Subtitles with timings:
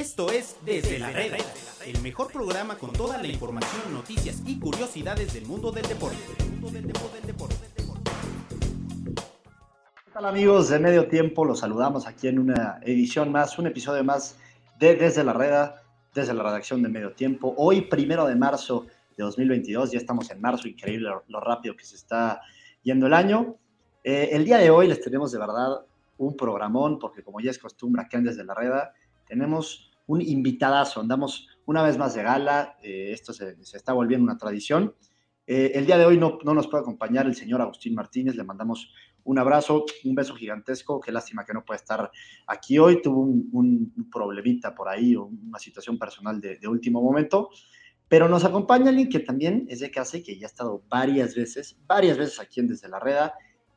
[0.00, 1.36] Esto es Desde la Reda,
[1.84, 6.16] el mejor programa con toda la información, noticias y curiosidades del mundo del deporte.
[10.02, 11.44] ¿Qué tal amigos de Medio Tiempo?
[11.44, 14.38] Los saludamos aquí en una edición más, un episodio más
[14.78, 15.82] de Desde la Reda,
[16.14, 17.52] desde la redacción de Medio Tiempo.
[17.58, 18.86] Hoy, primero de marzo
[19.18, 22.40] de 2022, ya estamos en marzo, increíble lo, rápido que se está
[22.82, 23.56] yendo el año.
[24.02, 25.84] Eh, el día de hoy les tenemos de verdad
[26.16, 28.94] un programón, porque como ya es costumbre acá en Desde la Reda,
[29.26, 34.36] tenemos un invitadazo, andamos una vez más de gala, eh, esto se, está volviendo una
[34.36, 34.94] tradición.
[35.46, 38.42] Eh, el día de hoy no, no, nos puede acompañar el señor Agustín Martínez, le
[38.42, 38.92] mandamos
[39.22, 42.10] un abrazo, un beso gigantesco, qué lástima que no puede estar
[42.48, 47.50] aquí hoy, tuvo un, problemita por ahí, una situación personal de, último momento,
[48.08, 51.36] pero nos acompaña alguien que también es de casa y que ya ha estado varias
[51.36, 53.34] veces, varias veces aquí en Desde la Reda,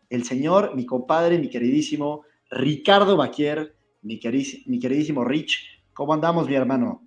[0.09, 5.82] el señor, mi compadre, mi queridísimo Ricardo Baquier, mi, queridísimo Rich.
[5.93, 7.03] ¿Cómo andamos, mi hermano?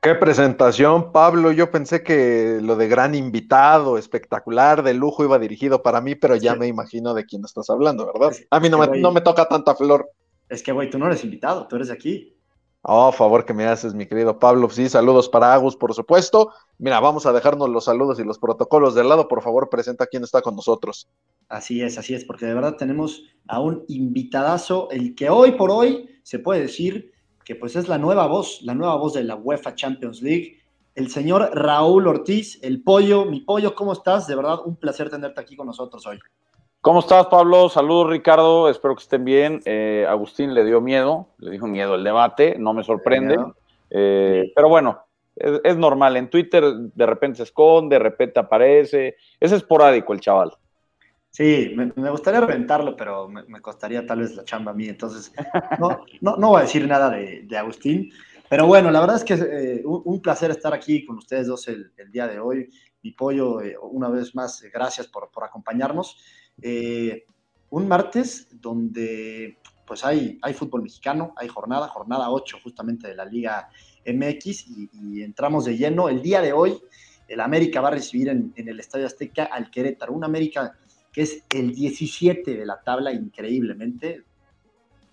[0.00, 1.52] Qué presentación, Pablo.
[1.52, 6.36] Yo pensé que lo de gran invitado, espectacular, de lujo, iba dirigido para mí, pero
[6.36, 8.36] ya me imagino de quién estás hablando, ¿verdad?
[8.50, 10.10] A mí no, me, no me toca tanta flor.
[10.48, 12.34] Es que, güey, tú no eres invitado, tú eres aquí.
[12.82, 14.70] Oh, favor que me haces, mi querido Pablo.
[14.70, 16.50] Sí, saludos para Agus, por supuesto.
[16.78, 19.28] Mira, vamos a dejarnos los saludos y los protocolos de lado.
[19.28, 21.08] Por favor, presenta quién está con nosotros.
[21.48, 25.70] Así es, así es, porque de verdad tenemos a un invitadazo, el que hoy por
[25.70, 27.12] hoy se puede decir
[27.50, 30.60] que pues es la nueva voz, la nueva voz de la UEFA Champions League,
[30.94, 34.28] el señor Raúl Ortiz, el pollo, mi pollo, ¿cómo estás?
[34.28, 36.20] De verdad, un placer tenerte aquí con nosotros hoy.
[36.80, 37.68] ¿Cómo estás, Pablo?
[37.68, 38.68] Saludos, Ricardo.
[38.68, 39.60] Espero que estén bien.
[39.64, 43.36] Eh, Agustín le dio miedo, le dijo miedo el debate, no me sorprende.
[43.90, 45.00] Eh, pero bueno,
[45.34, 46.18] es, normal.
[46.18, 49.16] En Twitter de repente se esconde, de repente aparece.
[49.40, 50.52] Es esporádico el chaval.
[51.30, 54.88] Sí, me, gustaría reventarlo, pero me, costaría tal vez la chamba a mí.
[54.88, 55.32] Entonces,
[55.78, 58.10] no, no, no voy a decir nada de, Agustín.
[58.48, 61.68] Pero bueno, la verdad es que es eh, un, placer estar aquí con ustedes dos
[61.68, 62.68] el, día de hoy.
[63.02, 66.18] Mi pollo, una vez más, gracias por, por acompañarnos.
[66.60, 67.24] Eh,
[67.70, 73.24] un martes donde pues hay, hay fútbol mexicano, hay jornada, jornada 8 justamente de la
[73.24, 73.68] Liga
[74.06, 76.08] MX y, entramos de lleno.
[76.08, 76.80] El día de hoy
[77.26, 80.76] el América va a recibir en, el Estadio Azteca al Querétaro, un América
[81.12, 84.24] que es el 17 de la tabla increíblemente.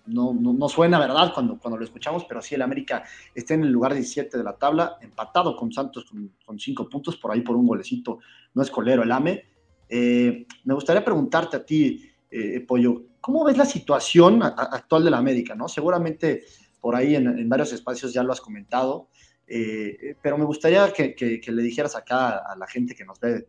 [0.06, 3.04] No, no, suena verdad cuando, cuando lo escuchamos, pero sí el América
[3.34, 6.06] está en el lugar 17 de la tabla, empatado con Santos
[6.46, 8.20] con, cinco puntos, por ahí por un golecito,
[8.54, 9.44] no es colero el AME
[9.88, 15.18] eh, me gustaría preguntarte a ti, eh, Pollo, ¿cómo ves la situación actual de la
[15.18, 15.54] América?
[15.54, 15.68] ¿no?
[15.68, 16.44] Seguramente
[16.80, 19.08] por ahí en, varios espacios ya lo has comentado,
[19.48, 23.46] eh, pero me gustaría que, le dijeras acá a la gente que nos ve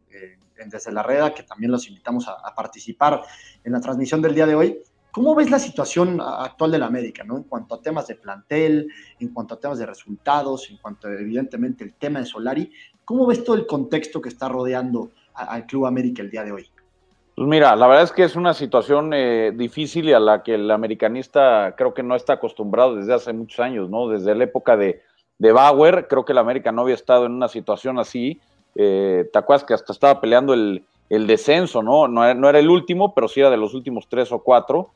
[0.65, 3.21] desde la red, que también los invitamos a, participar
[3.63, 7.23] en la transmisión del día de hoy, ¿Cómo ves la situación actual de la América,
[7.23, 7.37] ¿no?
[7.37, 8.87] En cuanto a temas de plantel,
[9.19, 12.71] en cuanto a temas de resultados, en cuanto a, evidentemente el tema de Solari,
[13.05, 16.69] ¿cómo ves todo el contexto que está rodeando al Club América el día de hoy?
[17.35, 20.53] Pues mira, la verdad es que es una situación eh, difícil y a la que
[20.53, 24.09] el americanista creo que no está acostumbrado desde hace muchos años, ¿no?
[24.09, 25.01] Desde la época de,
[25.39, 28.39] Bauer, creo que el América no había estado en una situación así.
[28.75, 32.07] Eh, ¿Te acuerdas que hasta estaba peleando el, descenso, ¿no?
[32.07, 34.89] No era, el último, pero sí era de los últimos tres o cuatro.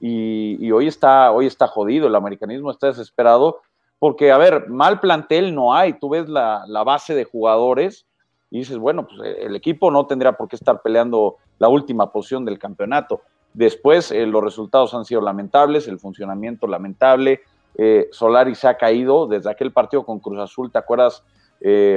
[0.00, 3.60] Y, hoy, está, hoy está jodido, el americanismo está desesperado,
[3.98, 5.92] porque, a ver, mal plantel no hay.
[5.92, 8.06] Tú ves la, la base de jugadores
[8.50, 12.10] y dices, bueno, pues eh, el equipo no tendría por qué estar peleando la última
[12.10, 13.20] posición del campeonato.
[13.52, 17.40] Después eh, los resultados han sido lamentables, el funcionamiento lamentable.
[17.76, 21.24] Eh, Solari se ha caído desde aquel partido con Cruz Azul, ¿te acuerdas?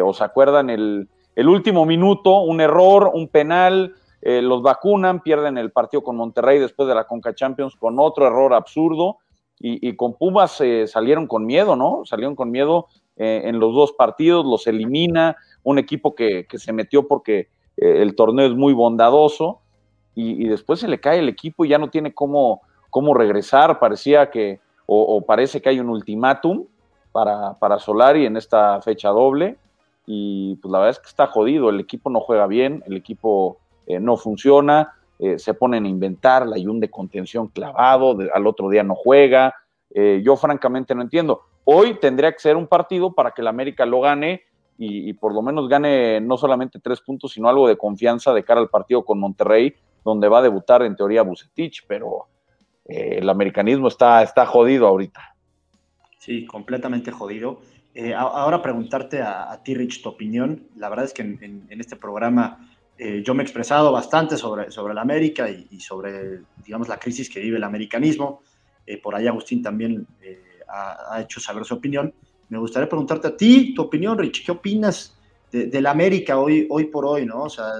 [0.03, 1.07] ¿O se acuerdan el,
[1.37, 2.41] último minuto?
[2.41, 7.33] Un error, un penal, los vacunan, pierden el partido con Monterrey después de la Conca
[7.33, 9.19] Champions con otro error absurdo.
[9.59, 12.01] Y, y con Pumas salieron con miedo, ¿no?
[12.03, 17.49] Salieron con miedo en los dos partidos, los elimina, un equipo que, se metió porque
[17.77, 19.61] eh, el torneo es muy bondadoso
[20.15, 24.29] y, después se le cae el equipo y ya no tiene cómo, cómo regresar, parecía
[24.29, 26.65] que, o, parece que hay un ultimátum
[27.11, 29.57] para, para Solari en esta fecha doble.
[30.05, 33.59] Y pues la verdad es que está jodido, el equipo no juega bien, el equipo
[33.87, 38.69] eh, no funciona, eh, se ponen a inventar, la un de contención clavado, al otro
[38.69, 39.55] día no juega,
[40.23, 41.41] yo francamente no entiendo.
[41.65, 44.41] Hoy tendría que ser un partido para que el América lo gane
[44.77, 48.59] y, por lo menos gane no solamente tres puntos, sino algo de confianza de cara
[48.59, 52.27] al partido con Monterrey, donde va a debutar en teoría Bucetich, pero
[52.85, 55.35] eh, el americanismo está, está jodido ahorita.
[56.17, 57.61] Sí, completamente jodido.
[57.93, 60.67] Eh, ahora preguntarte a, ti, Rich, tu opinión.
[60.75, 64.93] La verdad es que en, este programa eh, yo me he expresado bastante sobre, sobre
[64.93, 68.41] la América y, sobre, digamos, la crisis que vive el americanismo.
[69.03, 70.07] por ahí Agustín también
[70.67, 72.13] ha, ha, hecho saber su opinión.
[72.49, 75.19] me gustaría preguntarte a ti, tu opinión, Rich, ¿qué opinas
[75.61, 77.43] de, la América hoy, hoy por hoy, ¿no?
[77.43, 77.73] O sea,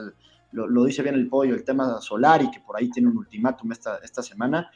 [0.51, 3.97] lo, dice bien el pollo, el tema Solari, que por ahí tiene un ultimátum esta,
[3.97, 4.69] esta semana.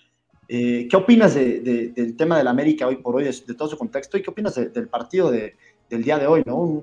[0.50, 4.18] Eh, ¿Qué opinas del tema de la América hoy por hoy, de, todo su contexto?
[4.18, 6.82] ¿Y qué opinas del partido del día de hoy, ¿no?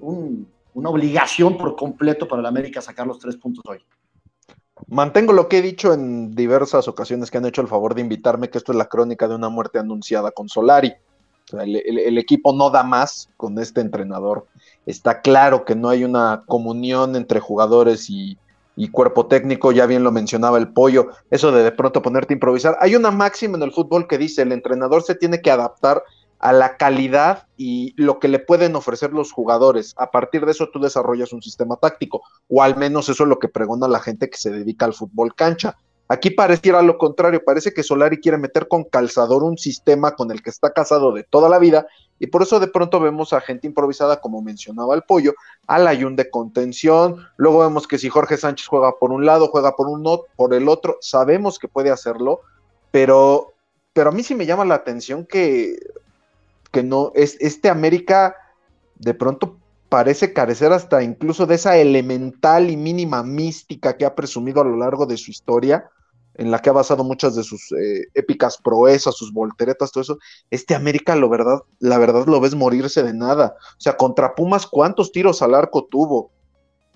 [0.75, 3.79] una obligación por completo para la América sacar los tres puntos hoy.
[4.89, 8.51] Mantengo lo que he dicho en diversas ocasiones que han hecho el favor de invitarme,
[8.51, 10.93] que esto es la crónica de una muerte anunciada con Solari.
[11.53, 14.47] el, equipo no da más con este entrenador.
[14.85, 18.37] Está claro que no hay una comunión entre jugadores y,
[18.77, 22.37] y cuerpo técnico, ya bien lo mencionaba el pollo, eso de de pronto ponerte a
[22.37, 22.77] improvisar.
[22.81, 26.03] Hay una máxima en el fútbol que dice, el entrenador se tiene que adaptar
[26.39, 29.95] a la calidad y lo que le pueden ofrecer los jugadores.
[29.97, 33.39] A partir de eso tú desarrollas un sistema táctico, o al menos eso es lo
[33.39, 35.77] que pregona la gente que se dedica al fútbol cancha.
[36.07, 40.43] Aquí pareciera lo contrario, parece que Solari quiere meter con calzador un sistema con el
[40.43, 41.87] que está casado de toda la vida
[42.19, 45.35] y por eso de pronto vemos a gente improvisada, como mencionaba el pollo,
[45.67, 49.77] al ayun de contención, luego vemos que si Jorge Sánchez juega por un lado, juega
[49.77, 52.41] por uno, por el otro, sabemos que puede hacerlo,
[52.91, 53.53] pero,
[53.93, 55.77] pero a mí sí me llama la atención que
[56.75, 58.37] que no, es, este América
[58.97, 59.57] de pronto
[59.89, 64.77] parece carecer hasta incluso de esa elemental y mínima mística que ha presumido a lo
[64.77, 65.89] largo de su historia,
[66.35, 70.19] en la que ha basado muchas de sus eh, épicas proezas, sus volteretas, todo eso.
[70.51, 73.57] Este América, lo verdad, la verdad lo ves morirse de nada.
[73.59, 76.31] O sea, contra Pumas, ¿cuántos tiros al arco tuvo?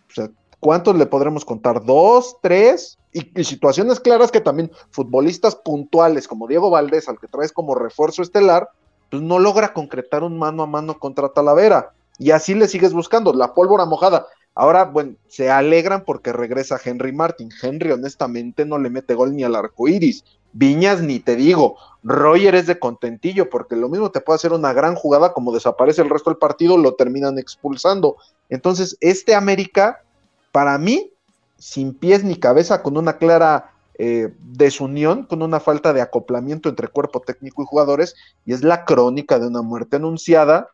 [0.08, 0.30] O sea,
[0.60, 1.84] ¿cuántos le podremos contar?
[1.84, 2.36] ¿Dos?
[2.42, 2.98] ¿Tres?
[3.12, 7.74] Y, y, situaciones claras que también futbolistas puntuales como Diego Valdés, al que traes como
[7.74, 8.68] refuerzo estelar,
[9.10, 11.92] pues no logra concretar un mano a mano contra Talavera.
[12.18, 14.26] Y así le sigues buscando, la pólvora mojada.
[14.54, 17.50] Ahora, bueno, se alegran porque regresa Henry Martin.
[17.62, 20.24] Henry, honestamente, no le mete gol ni al arco iris.
[20.52, 21.76] Viñas, ni te digo.
[22.02, 26.02] Roger es de contentillo, porque lo mismo te puede hacer una gran jugada, como desaparece
[26.02, 28.16] el resto del partido, lo terminan expulsando.
[28.48, 30.02] Entonces, este América,
[30.52, 31.12] para mí,
[31.58, 36.88] sin pies ni cabeza, con una clara eh, desunión, con una falta de acoplamiento entre
[36.88, 38.14] cuerpo técnico y jugadores,
[38.46, 40.70] y es la crónica de una muerte anunciada.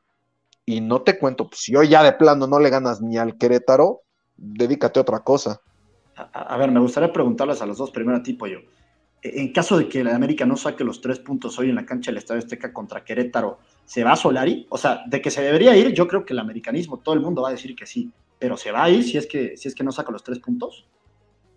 [0.67, 3.37] Y no te cuento, pues, si hoy ya de plano no le ganas ni al
[3.37, 4.03] Querétaro,
[4.37, 5.61] dedícate a otra cosa.
[6.17, 8.61] A, ver, me gustaría preguntarles a los dos, primero a ti, Pollo.
[9.21, 11.85] E, en caso de que la América no saque los tres puntos hoy en la
[11.85, 14.67] cancha del Estadio Azteca contra Querétaro, ¿se va a Solari?
[14.71, 17.43] O sea, de que se debería ir, yo creo que el americanismo, todo el mundo
[17.43, 19.75] va a decir que sí, pero ¿se va a ir si es que, si es
[19.75, 20.87] que no saca los tres puntos?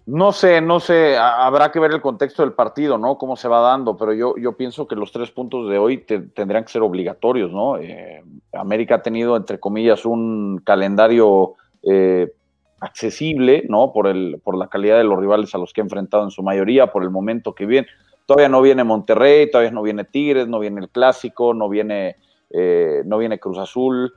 [0.07, 3.17] No sé, no sé, habrá que ver el contexto del partido, ¿no?
[3.17, 6.63] Cómo se va dando, pero yo, yo pienso que los tres puntos de hoy tendrían
[6.63, 7.77] que ser obligatorios, ¿no?
[7.77, 8.23] Eh,
[8.53, 12.31] América ha tenido, entre comillas, un calendario eh,
[12.79, 13.91] accesible, ¿no?
[13.91, 16.41] Por, el, por la calidad de los rivales a los que ha enfrentado en su
[16.41, 17.87] mayoría, por el momento que viene.
[18.25, 22.15] Todavía no viene Monterrey, todavía no viene Tigres, no viene el Clásico, no viene,
[22.51, 24.13] eh, no viene Cruz Azul.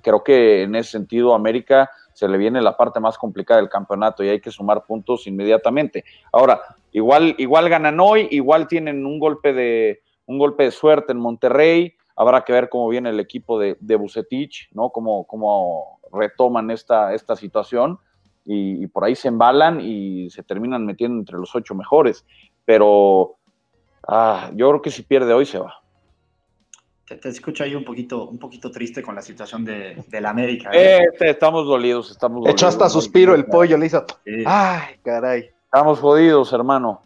[0.00, 4.24] creo que en ese sentido América se le viene la parte más complicada del campeonato
[4.24, 6.04] y hay que sumar puntos inmediatamente.
[6.32, 6.60] Ahora,
[6.90, 11.94] igual, igual ganan hoy, igual tienen un golpe de, un golpe de suerte en Monterrey,
[12.16, 14.90] habrá que ver cómo viene el equipo de, de Bucetich, ¿no?
[14.90, 18.00] Cómo, cómo retoman esta, esta situación
[18.44, 22.26] y, por ahí se embalan y se terminan metiendo entre los ocho mejores.
[22.64, 23.36] Pero
[24.08, 25.77] ah, yo creo que si pierde hoy se va
[27.16, 30.70] te, escucho ahí un poquito, un poquito triste con la situación de, la América.
[30.72, 31.04] ¿eh?
[31.12, 32.54] Este, estamos dolidos, estamos dolidos.
[32.54, 34.04] Echó hasta suspiro el pollo, le hizo.
[34.46, 35.50] Ay, caray.
[35.64, 37.02] Estamos jodidos, hermano.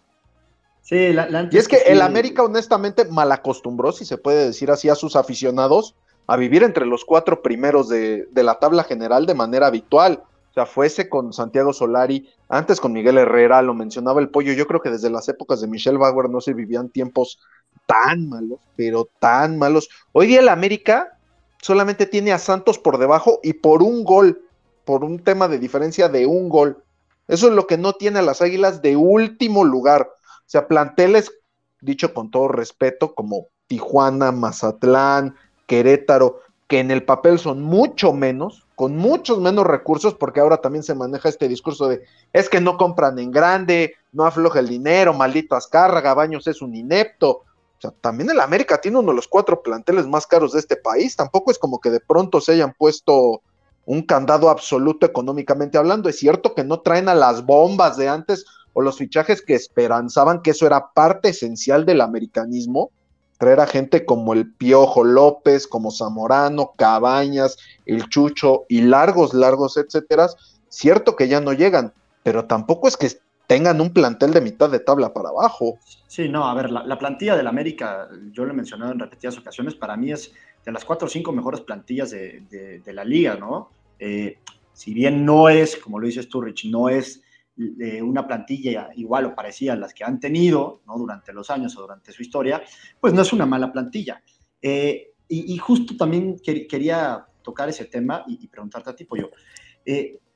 [0.82, 4.88] Sí, la, y es que el América, honestamente, mal acostumbró, si se puede decir así,
[4.88, 5.94] a sus aficionados
[6.26, 10.22] a vivir entre los cuatro primeros de, de la tabla general de manera habitual.
[10.50, 14.52] O sea, fuese con Santiago Solari, antes con Miguel Herrera, lo mencionaba el pollo.
[14.52, 17.38] Yo creo que desde las épocas de Michelle Bauer no se vivían tiempos
[17.86, 19.88] tan malos, pero tan malos.
[20.12, 21.18] Hoy día el América
[21.60, 24.42] solamente tiene a Santos por debajo y por un gol,
[24.84, 26.82] por un tema de diferencia de un gol.
[27.28, 30.02] Eso es lo que no tiene a las Águilas de último lugar.
[30.02, 31.32] O sea, planteles,
[31.80, 35.36] dicho con todo respeto, como Tijuana, Mazatlán,
[35.66, 40.82] Querétaro, que en el papel son mucho menos, con muchos menos recursos, porque ahora también
[40.82, 45.14] se maneja este discurso de es que no compran en grande, no afloja el dinero,
[45.14, 47.42] maldito Azcárraga, Baños es un inepto.
[48.00, 51.16] También el América tiene uno de los cuatro planteles más caros de este país.
[51.16, 53.42] Tampoco es como que de pronto se hayan puesto
[53.84, 56.08] un candado absoluto económicamente hablando.
[56.08, 60.42] Es cierto que no traen a las bombas de antes o los fichajes que esperanzaban
[60.42, 62.90] que eso era parte esencial del americanismo.
[63.38, 69.76] Traer a gente como el Piojo López, como Zamorano, Cabañas, el Chucho y largos, largos,
[69.76, 70.28] etcétera.
[70.68, 73.10] Cierto que ya no llegan, pero tampoco es que
[73.52, 75.78] tengan un plantel de mitad de tabla para abajo.
[76.06, 79.74] Sí, no, a ver, la, plantilla del América, yo lo he mencionado en repetidas ocasiones,
[79.74, 80.32] para mí es
[80.64, 83.68] de las cuatro o cinco mejores plantillas de, la liga, ¿no?
[83.98, 84.38] Eh,
[84.72, 87.22] si bien no es, como lo dices tú, Rich, no es
[87.58, 90.96] eh, una plantilla igual o parecida a las que han tenido ¿no?
[90.96, 92.62] durante los años o durante su historia,
[92.98, 94.22] pues no es una mala plantilla.
[94.62, 99.30] Eh, y, justo también quería tocar ese tema y, preguntarte a ti, Pollo.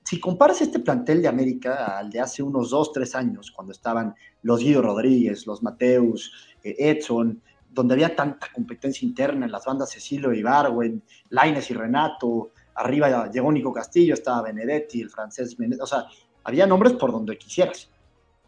[0.06, 4.14] Si comparas este plantel de América al de hace unos dos, tres años, cuando estaban
[4.42, 6.32] los Guido Rodríguez, los Mateus,
[6.62, 12.52] Edson, donde había tanta competencia interna en las bandas Cecilio y Barwen, Laines y Renato,
[12.76, 16.06] arriba llegó Nico Castillo, estaba Benedetti, el francés Benedetti, o sea,
[16.44, 17.90] había nombres por donde quisieras.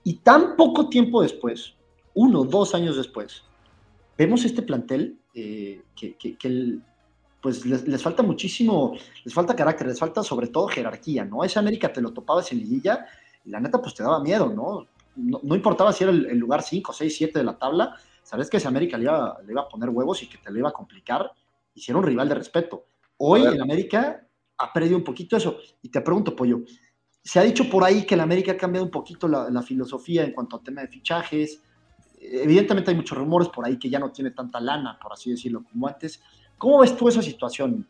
[0.04, 1.74] Y tan poco tiempo después,
[2.14, 3.42] uno, dos años después,
[4.16, 6.38] vemos este plantel eh, que,
[7.48, 11.42] pues les, falta muchísimo, les falta carácter, les falta sobre todo jerarquía, ¿no?
[11.44, 13.06] Esa América te lo topabas en liguilla
[13.42, 14.86] y la neta pues te daba miedo, ¿no?
[15.16, 18.68] No, importaba si era el, lugar 5, 6, 7 de la tabla, sabes que esa
[18.68, 21.32] América le iba, le iba, a poner huevos y que te lo iba a complicar
[21.74, 22.84] y si era un rival de respeto.
[23.16, 24.26] Hoy en América
[24.58, 25.56] ha perdido un poquito eso.
[25.80, 26.60] Y te pregunto, Pollo,
[27.24, 30.22] se ha dicho por ahí que el América ha cambiado un poquito la, la filosofía
[30.22, 31.62] en cuanto al tema de fichajes,
[32.20, 35.64] evidentemente hay muchos rumores por ahí que ya no tiene tanta lana, por así decirlo,
[35.64, 36.20] como antes.
[36.58, 37.86] ¿Cómo ves tú esa situación,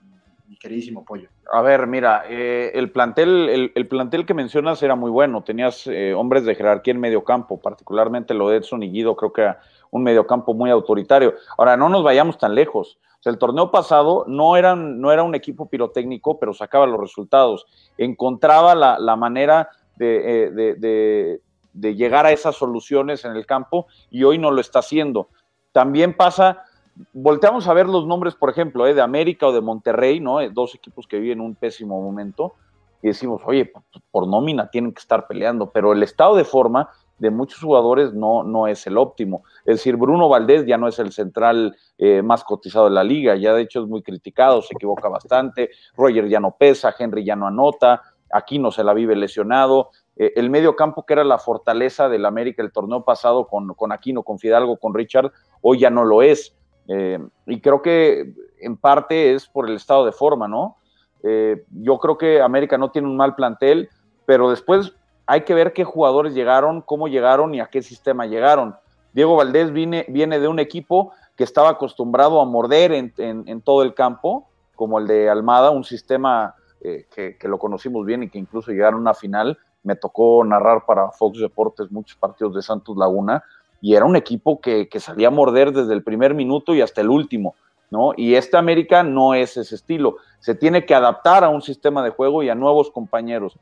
[0.46, 1.28] mi queridísimo Pollo?
[1.50, 5.42] A ver, mira, eh, el, plantel, el, plantel que mencionas era muy bueno.
[5.42, 9.32] Tenías eh, hombres de jerarquía en medio campo, particularmente lo de Edson y Guido, creo
[9.32, 9.60] que era
[9.90, 11.34] un medio campo muy autoritario.
[11.56, 12.98] Ahora, no nos vayamos tan lejos.
[13.24, 17.66] El torneo pasado no, eran, no era un equipo pirotécnico, pero sacaba los resultados.
[17.98, 21.40] Encontraba la, manera de, eh,
[21.72, 25.28] de llegar a esas soluciones en el campo y hoy no lo está haciendo.
[25.72, 26.64] También pasa,
[27.12, 30.40] volteamos a ver los nombres, por ejemplo, eh, de América o de Monterrey, ¿no?
[30.40, 32.54] Eh, dos equipos que viven un pésimo momento
[33.02, 33.72] y decimos, oye,
[34.10, 38.42] por nómina tienen que estar peleando, pero el estado de forma de muchos jugadores no,
[38.44, 39.42] no es el óptimo.
[39.64, 43.36] Es decir, Bruno Valdés ya no es el central eh, más cotizado de la liga,
[43.36, 47.36] ya de hecho es muy criticado, se equivoca bastante, Roger ya no pesa, Henry ya
[47.36, 51.38] no anota, aquí no se la vive lesionado, eh, el medio campo que era la
[51.38, 55.90] fortaleza del América el torneo pasado con, con Aquino, con Fidalgo, con Richard, hoy ya
[55.90, 56.54] no lo es.
[56.88, 60.76] Eh, y creo que en parte es por el estado de forma, ¿no?
[61.22, 63.90] Eh, yo creo que América no tiene un mal plantel,
[64.24, 64.94] pero después
[65.26, 68.74] hay que ver qué jugadores llegaron, cómo llegaron y a qué sistema llegaron.
[69.12, 73.94] Diego Valdés viene, viene de un equipo que estaba acostumbrado a morder en, todo el
[73.94, 78.70] campo, como el de Almada, un sistema que, que, lo conocimos bien y que incluso
[78.70, 83.42] llegaron a una final, me tocó narrar para Fox Deportes muchos partidos de Santos Laguna
[83.80, 87.10] y era un equipo que, salía a morder desde el primer minuto y hasta el
[87.10, 87.54] último,
[87.90, 88.12] ¿no?
[88.16, 90.16] Y este América no es ese estilo.
[90.40, 93.56] Se tiene que adaptar a un sistema de juego y a nuevos compañeros.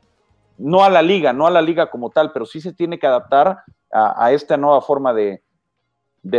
[0.57, 3.07] No a la liga, no a la liga como tal, pero sí se tiene que
[3.07, 3.59] adaptar
[3.91, 5.41] a, esta nueva forma de,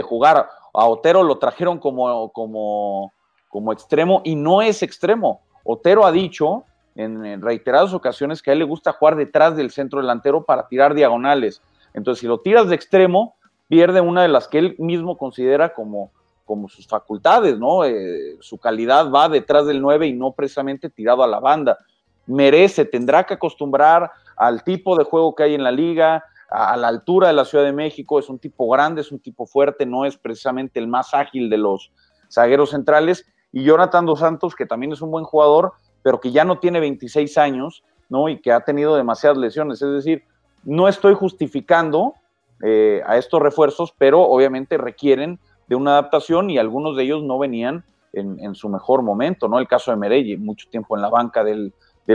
[0.02, 0.48] jugar.
[0.74, 3.12] A Otero lo trajeron como, como,
[3.48, 5.40] como extremo y no es extremo.
[5.64, 6.64] Otero ha dicho
[6.96, 10.94] en, reiteradas ocasiones que a él le gusta jugar detrás del centro delantero para tirar
[10.94, 11.62] diagonales.
[11.94, 13.36] Entonces, si lo tiras de extremo,
[13.68, 16.10] pierde una de las que él mismo considera como,
[16.44, 17.84] como sus facultades, ¿no?
[17.84, 21.78] Eh, su calidad va detrás del 9 y no precisamente tirado a la banda.
[22.26, 26.88] Merece, tendrá que acostumbrar al tipo de juego que hay en la liga, a, la
[26.88, 30.04] altura de la Ciudad de México, es un tipo grande, es un tipo fuerte, no
[30.06, 31.92] es precisamente el más ágil de los
[32.32, 33.26] zagueros centrales.
[33.52, 35.72] Y Jonathan Dos Santos, que también es un buen jugador,
[36.02, 38.28] pero que ya no tiene 26 años, ¿no?
[38.28, 39.82] Y que ha tenido demasiadas lesiones.
[39.82, 40.24] Es decir,
[40.64, 42.14] no estoy justificando
[42.62, 45.38] eh, a estos refuerzos, pero obviamente requieren
[45.68, 49.58] de una adaptación y algunos de ellos no venían en, su mejor momento, ¿no?
[49.58, 51.72] El caso de Merelli, mucho tiempo en la banca del,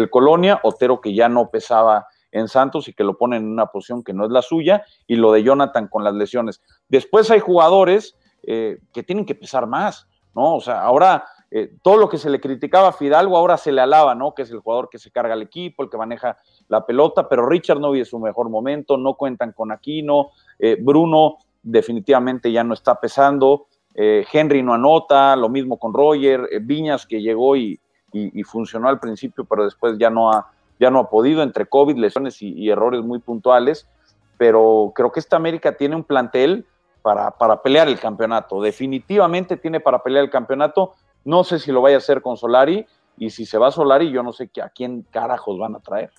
[0.09, 4.03] Colonia, Otero que ya no pesaba en Santos y que lo ponen en una posición
[4.03, 6.61] que no es la suya, y lo de Jonathan con las lesiones.
[6.89, 10.55] Después hay jugadores eh, que tienen que pesar más, ¿no?
[10.55, 13.79] O sea, ahora eh, todo lo que se le criticaba a Fidalgo ahora se le
[13.79, 14.33] alaba, ¿no?
[14.33, 16.39] Que es el jugador que se carga el equipo, el que maneja
[16.73, 21.37] la pelota, pero Richard no vive su mejor momento, no cuentan con Aquino, eh, Bruno
[21.61, 27.21] definitivamente ya no está pesando, eh, Henry no anota, lo mismo con Roger, Viñas que
[27.21, 27.79] llegó y,
[28.45, 32.41] funcionó al principio, pero después ya no ha, ya no ha podido, entre COVID, lesiones
[32.41, 33.87] y, errores muy puntuales,
[34.37, 36.65] pero creo que esta América tiene un plantel
[37.01, 41.81] para, para pelear el campeonato, definitivamente tiene para pelear el campeonato, no sé si lo
[41.81, 42.85] vaya a hacer con Solari
[43.17, 46.11] y si se va Solari, yo no sé a quién carajos van a traer.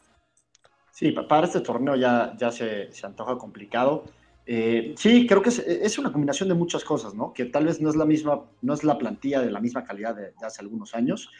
[0.94, 4.04] Sí, para este torneo ya, ya se, antoja complicado.
[4.46, 7.32] Eh, sí, creo que es, una combinación de muchas cosas, ¿no?
[7.32, 10.14] Que tal vez no es la misma, no es la plantilla de la misma calidad
[10.14, 11.30] de, hace algunos años,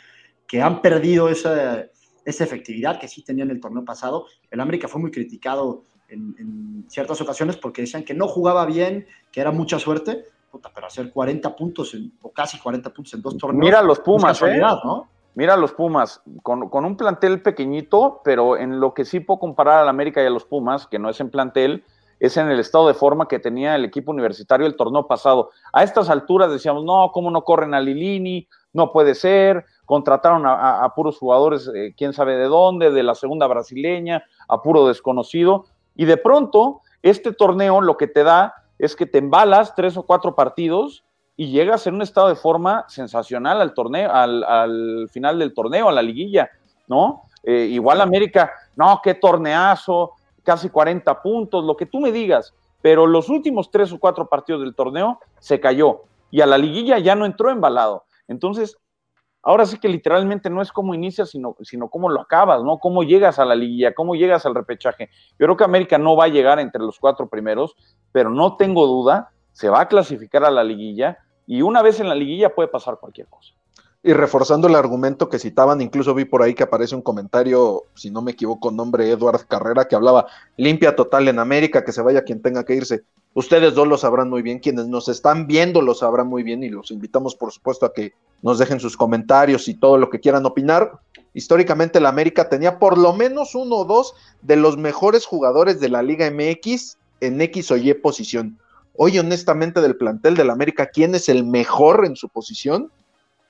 [0.49, 1.87] que han perdido esa,
[2.25, 4.27] esa, efectividad que sí tenían el torneo pasado.
[4.51, 9.07] El América fue muy criticado en, en, ciertas ocasiones porque decían que no jugaba bien,
[9.31, 13.23] que era mucha suerte, puta, pero hacer 40 puntos en, o casi 40 puntos en
[13.23, 13.65] dos torneos.
[13.65, 14.59] Mira los Pumas, ¿eh?
[14.59, 15.14] ¿no?
[15.35, 19.85] Mira los Pumas, con, un plantel pequeñito, pero en lo que sí puedo comparar a
[19.85, 21.85] la América y a los Pumas, que no es en plantel,
[22.21, 25.51] es en el estado de forma que tenía el equipo universitario el torneo pasado.
[25.73, 28.47] A estas alturas decíamos, no, ¿cómo no corren a Lilini?
[28.73, 29.65] No puede ser.
[29.85, 34.87] Contrataron a, puros jugadores, eh, quién sabe de dónde, de la segunda brasileña, a puro
[34.87, 35.67] desconocido.
[35.97, 40.05] Y de pronto, este torneo lo que te da es que te embalas tres o
[40.05, 41.05] cuatro partidos
[41.37, 45.93] y llegas en un estado de forma sensacional al torneo, al, final del torneo, a
[45.93, 46.51] la liguilla,
[46.87, 47.23] ¿no?
[47.43, 50.13] Eh, igual América, no, qué torneazo,
[50.43, 54.63] casi 40 puntos, lo que tú me digas, pero los últimos tres o cuatro partidos
[54.63, 58.05] del torneo se cayó y a la liguilla ya no entró embalado.
[58.29, 58.77] Entonces,
[59.43, 62.79] ahora sí que literalmente no es cómo inicias, sino, sino cómo lo acabas, ¿no?
[62.79, 65.11] Cómo llegas a la liguilla, cómo llegas al repechaje.
[65.39, 67.75] Yo creo que América no va a llegar entre los cuatro primeros,
[68.13, 72.09] pero no tengo duda, se va a clasificar a la liguilla y una vez en
[72.09, 73.53] la liguilla puede pasar cualquier cosa.
[74.03, 78.11] Y reforzando el argumento que citaban, incluso vi por ahí que aparece un comentario, si
[78.11, 80.27] no me equivoco, nombre Eduard Carrera, que hablaba
[80.59, 83.05] limpia total en América, que se vaya quien tenga que irse.
[83.33, 86.69] Ustedes dos lo sabrán muy bien, quienes nos están viendo lo sabrán muy bien y
[86.69, 90.45] los invitamos por supuesto a que nos dejen sus comentarios y todo lo que quieran
[90.45, 91.01] opinar.
[91.33, 95.89] Históricamente la América tenía por lo menos uno o dos de los mejores jugadores de
[95.89, 98.59] la Liga MX en X o Y posición.
[98.97, 102.91] Hoy honestamente del plantel de la América, ¿quién es el mejor en su posición?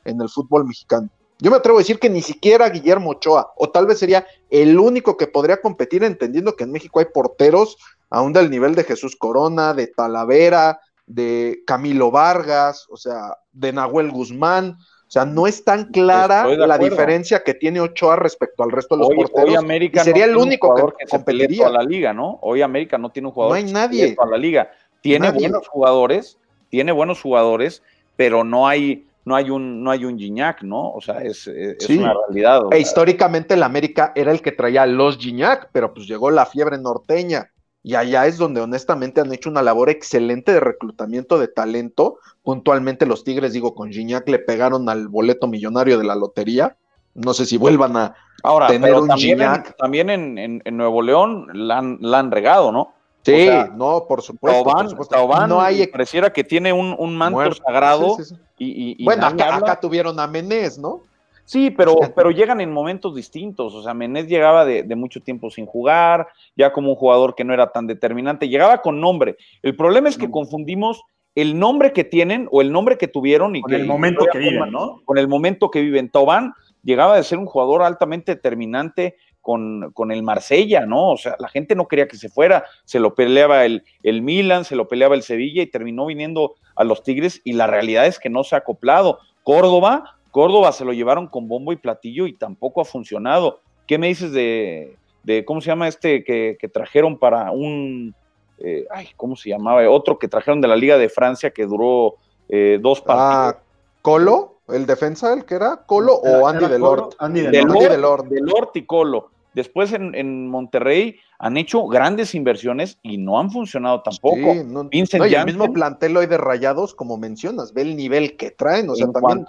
[0.05, 1.09] en el fútbol mexicano.
[1.41, 4.79] Yo me atrevo a decir que ni siquiera Guillermo Ochoa, o tal vez sería el
[4.79, 7.77] único que podría competir, entendiendo que en México hay porteros
[8.09, 14.13] aún del nivel de Jesús Corona, de Talavera, de Camilo Vargas, o sea, de Nahuel
[14.13, 14.77] Guzmán.
[15.07, 19.01] O sea, no es tan clara la diferencia que tiene Ochoa respecto al resto de
[19.01, 19.51] los porteros.
[19.51, 22.39] Hoy América sería el único que, competiría a la liga, ¿no?
[22.43, 23.53] Hoy América no tiene un jugador.
[23.53, 24.17] No hay nadie.
[24.19, 24.71] a la liga.
[25.05, 26.39] Tiene buenos jugadores,
[26.71, 27.83] tiene buenos jugadores,
[28.17, 30.93] pero no hay no hay un, no hay un Gignac, ¿no?
[30.93, 32.63] O sea, es, una realidad.
[32.71, 36.79] E históricamente el América era el que traía los Gignac, pero pues llegó la fiebre
[36.79, 37.51] norteña.
[37.83, 42.19] Y allá es donde honestamente han hecho una labor excelente de reclutamiento de talento.
[42.43, 46.79] Puntualmente los Tigres, digo, con Gignac le pegaron al boleto millonario de la lotería.
[47.13, 49.77] No sé si vuelvan a Ahora, tener un también Gignac.
[49.77, 52.95] también en, Nuevo León la han regado, ¿no?
[53.25, 55.47] Sí, no, por supuesto.
[55.49, 55.87] no hay...
[55.87, 58.17] pareciera que tiene un, manto sagrado.
[58.59, 61.03] Y, bueno, acá, tuvieron a Menés, ¿no?
[61.47, 63.75] Sí, pero, pero llegan en momentos distintos.
[63.75, 67.55] O sea, Menés llegaba de, mucho tiempo sin jugar, ya como un jugador que no
[67.55, 69.37] era tan determinante, llegaba con nombre.
[69.63, 71.03] El problema es que confundimos
[71.35, 74.71] el nombre que tienen o el nombre que tuvieron y con el momento que viven,
[74.71, 75.01] ¿no?
[75.05, 76.11] Con el momento que viven.
[76.11, 81.11] Tobán llegaba de ser un jugador altamente determinante con, el Marsella, ¿no?
[81.11, 84.65] O sea, la gente no quería que se fuera, se lo peleaba el, el Milan,
[84.65, 88.19] se lo peleaba el Sevilla y terminó viniendo a los Tigres y la realidad es
[88.19, 89.19] que no se ha acoplado.
[89.43, 93.61] Córdoba, Córdoba se lo llevaron con bombo y platillo y tampoco ha funcionado.
[93.87, 98.15] ¿Qué me dices de, de cómo se llama este que, trajeron para un,
[98.59, 99.87] eh, ay, ¿cómo se llamaba?
[99.91, 102.15] Otro que trajeron de la Liga de Francia que duró
[102.49, 103.65] eh, dos ah, partidos.
[104.01, 104.55] ¿Colo?
[104.69, 105.83] ¿El defensa, el que era?
[105.85, 107.15] ¿Colo o Andy Delort?
[107.19, 108.27] Andy Delort.
[108.27, 109.31] Delort y Colo.
[109.55, 114.37] Después en, Monterrey han hecho grandes inversiones y no han funcionado tampoco.
[114.37, 118.91] Sí, no, el mismo plantel hoy de Rayados, como mencionas, ve el nivel que traen.
[118.91, 119.45] O sea, también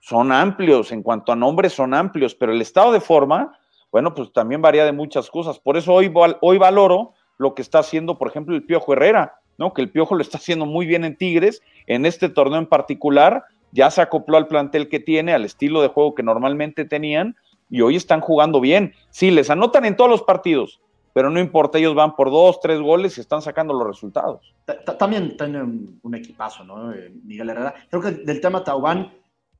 [0.00, 3.56] son amplios, en cuanto a nombres son amplios, pero el estado de forma,
[3.92, 5.60] bueno, pues también varía de muchas cosas.
[5.60, 9.72] Por eso hoy, hoy valoro lo que está haciendo, por ejemplo, el Piojo Herrera, ¿no?
[9.72, 13.44] Que el Piojo lo está haciendo muy bien en Tigres, en este torneo en particular,
[13.70, 17.36] ya se acopló al plantel que tiene, al estilo de juego que normalmente tenían,
[17.72, 18.92] y hoy están jugando bien.
[19.08, 20.80] Sí, les anotan en todos los partidos,
[21.14, 24.54] pero no importa, ellos van por dos, tres goles y están sacando los resultados.
[24.98, 26.92] También tienen un equipazo, ¿no?
[26.92, 27.74] Eh, Miguel Herrera.
[27.88, 29.10] Creo que del tema Taubán,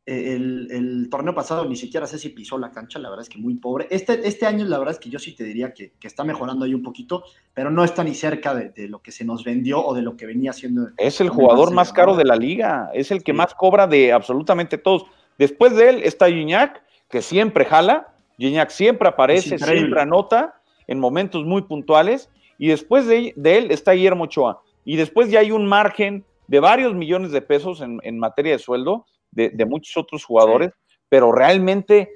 [0.05, 3.39] eh, el, torneo pasado ni siquiera sé si pisó la cancha, la verdad es que
[3.39, 3.87] muy pobre.
[3.89, 6.75] Este, este año la verdad es que yo sí te diría que, está mejorando ahí
[6.75, 10.03] un poquito, pero no está ni cerca de, lo que se nos vendió o de
[10.03, 10.91] lo que venía haciendo.
[10.99, 14.77] Es el jugador más caro de la liga, es el que más cobra de absolutamente
[14.77, 15.07] todos.
[15.39, 20.55] Después de él está Gignac, que siempre jala, Gignac siempre aparece, siempre anota
[20.87, 25.53] en momentos muy puntuales, y después de, él está Guillermo Ochoa, y después ya hay
[25.53, 30.73] un margen de varios millones de pesos en, materia de sueldo de, muchos otros jugadores,
[31.11, 32.09] pero realmente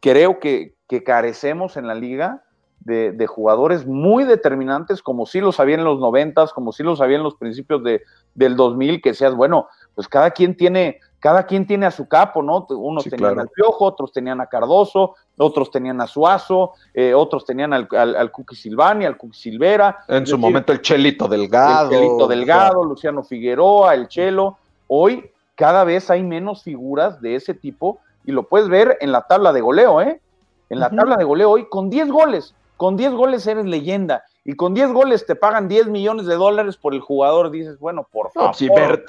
[0.00, 2.42] creo que, carecemos en la liga
[2.80, 7.18] de, jugadores muy determinantes, como sí los había en los noventas, como sí los había
[7.18, 8.00] en los principios de,
[8.34, 12.40] del 2000, que seas, bueno, pues cada quien tiene, cada quien tiene a su capo,
[12.40, 12.68] ¿no?
[12.70, 17.72] Unos tenían al Piojo, otros tenían a Cardoso, otros tenían a Suazo, eh, otros tenían
[17.72, 20.04] al, al, Cookie Silvani, al Cookie Silvera.
[20.06, 21.90] En su momento el Chelito Delgado.
[21.90, 24.58] El Chelito Delgado, Luciano Figueroa, el Chelo.
[24.86, 29.22] Hoy cada vez hay menos figuras de ese tipo y lo puedes ver en la
[29.22, 30.20] tabla de goleo, ¿eh?
[30.70, 34.56] En la tabla de goleo hoy, con 10 goles, con 10 goles eres leyenda y
[34.56, 38.32] con 10 goles te pagan 10 millones de dólares por el jugador, dices, bueno, por
[38.32, 38.56] favor.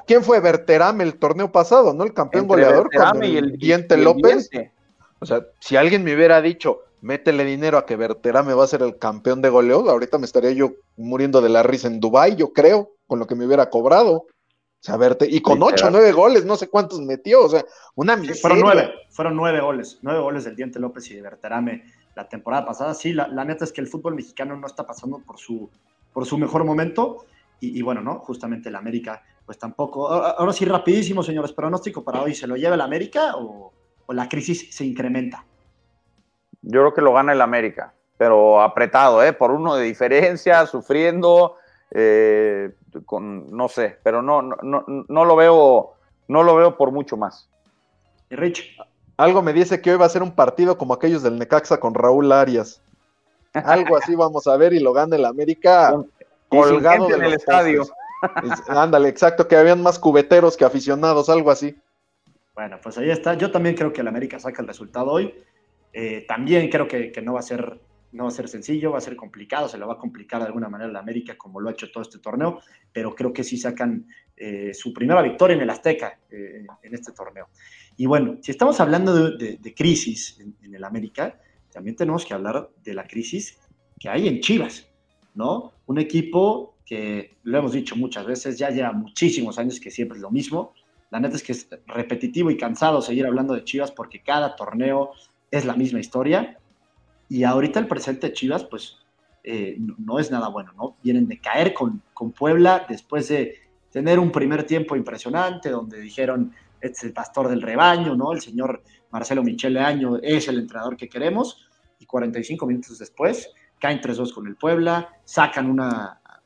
[0.05, 2.03] ¿Quién fue Berterame el torneo pasado, no?
[2.03, 4.49] El campeón goleador con y el, Diente López.
[5.19, 8.81] O sea, si alguien me hubiera dicho, métele dinero a que Berterame va a ser
[8.81, 12.51] el campeón de goleo, ahorita me estaría yo muriendo de la risa en Dubai, yo
[12.51, 14.11] creo, con lo que me hubiera cobrado.
[14.11, 14.27] O
[14.81, 17.63] sea, verte, y con 8 o 9 goles, no sé cuántos metió, o sea,
[17.95, 18.41] una miseria.
[18.41, 21.83] fueron 9, fueron 9 goles, 9 goles del Diente López y de Berterame
[22.19, 22.93] la temporada pasada.
[22.93, 25.69] Sí, la, neta es que el fútbol mexicano no está pasando por su,
[26.13, 27.25] por su mejor momento.
[27.61, 28.19] Y, bueno, ¿no?
[28.19, 30.07] Justamente el América, pues tampoco.
[30.09, 32.33] Ahora, sí, rapidísimo, señores, pronóstico para hoy.
[32.33, 33.73] ¿Se lo lleva el América o,
[34.09, 35.45] la crisis se incrementa?
[36.61, 39.33] Yo creo que lo gana el América, pero apretado, ¿eh?
[39.33, 41.55] Por uno de diferencia, sufriendo,
[41.91, 45.93] eh, con, no sé, pero no, no, no, no, lo veo,
[46.29, 47.49] no lo veo por mucho más.
[48.29, 48.77] ¿Y Rich?
[49.19, 51.93] Algo me dice que hoy va a ser un partido como aquellos del Necaxa con
[51.93, 52.81] Raúl Arias.
[53.51, 55.93] Algo así vamos a ver y lo gana el América
[56.47, 57.85] colgado en el estadio.
[58.69, 61.75] ándale, exacto, que habían más cubeteros que aficionados, algo así.
[62.55, 63.33] Bueno, pues ahí está.
[63.33, 65.35] Yo también creo que el América saca el resultado hoy.
[65.91, 67.77] Eh, también creo que, no va a ser
[68.11, 70.47] no va a ser sencillo, va a ser complicado, se lo va a complicar de
[70.47, 72.59] alguna manera la América como lo ha hecho todo este torneo,
[72.91, 77.11] pero creo que sí sacan eh, su primera victoria en el Azteca eh, en este
[77.11, 77.49] torneo.
[77.97, 81.39] Y bueno, si estamos hablando de, crisis en, el América,
[81.71, 83.59] también tenemos que hablar de la crisis
[83.99, 84.87] que hay en Chivas,
[85.35, 85.73] ¿no?
[85.85, 90.21] Un equipo que, lo hemos dicho muchas veces, ya lleva muchísimos años que siempre es
[90.21, 90.73] lo mismo.
[91.11, 95.11] La neta es que es repetitivo y cansado seguir hablando de Chivas porque cada torneo
[95.51, 96.58] es la misma historia.
[97.29, 98.97] Y ahorita el presente de Chivas, pues,
[99.43, 100.97] eh, no, es nada bueno, ¿no?
[101.03, 103.55] Vienen de caer con, con Puebla después de
[103.91, 108.31] tener un primer tiempo impresionante donde dijeron es el pastor del rebaño, ¿no?
[108.31, 111.67] El señor Marcelo Michele Año es el entrenador que queremos.
[111.99, 115.65] Y 45 minutos después caen 3-2 con el Puebla, sacan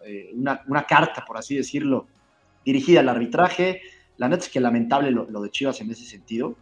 [0.06, 2.08] eh, una, una, carta, por así decirlo,
[2.65, 3.82] dirigida al arbitraje.
[4.17, 6.56] La neta es que lamentable lo, de Chivas en ese sentido.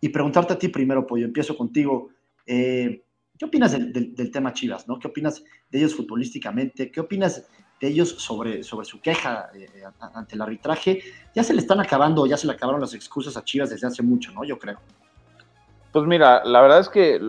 [0.00, 2.10] Y preguntarte a ti primero, Pollo, empiezo contigo.
[2.46, 3.02] Eh,
[3.38, 4.88] ¿Qué opinas del, tema Chivas?
[4.88, 4.98] ¿no?
[4.98, 6.90] ¿Qué opinas de ellos futbolísticamente?
[6.90, 7.46] ¿Qué opinas
[7.80, 9.68] de ellos sobre, sobre su queja eh,
[10.14, 11.02] ante el arbitraje?
[11.34, 14.02] Ya se le están acabando, ya se le acabaron las excusas a Chivas desde hace
[14.02, 14.44] mucho, ¿no?
[14.44, 14.78] Yo creo.
[15.92, 17.20] Pues mira, la verdad es que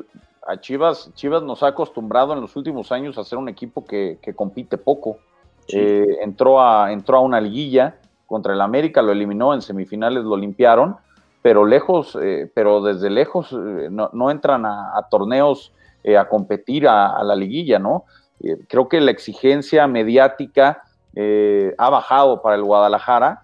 [0.46, 4.20] a Chivas, Chivas nos ha acostumbrado en los últimos años a ser un equipo que,
[4.36, 5.20] compite poco.
[5.67, 10.38] Eh, entró, a, entró a una liguilla contra el América, lo eliminó, en semifinales lo
[10.38, 10.96] limpiaron,
[11.41, 17.36] pero lejos, eh, pero desde lejos no, entran a torneos eh, a competir a, la
[17.36, 18.06] liguilla, ¿no?
[18.40, 20.84] Eh, creo que la exigencia mediática
[21.16, 23.44] eh, ha bajado para el Guadalajara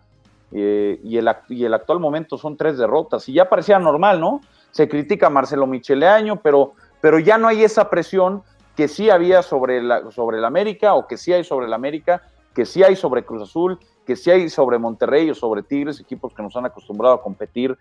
[0.52, 1.28] y el,
[1.74, 4.40] actual momento son tres derrotas y ya parecía normal, ¿no?
[4.70, 8.44] Se critica a Marcelo Micheleaño, pero, pero ya no hay esa presión
[8.76, 12.22] que sí había sobre, la, sobre el América o que sí hay sobre el América,
[12.54, 16.34] que sí hay sobre Cruz Azul, que sí hay sobre Monterrey o sobre Tigres, equipos
[16.36, 17.76] que nos han acostumbrado a competir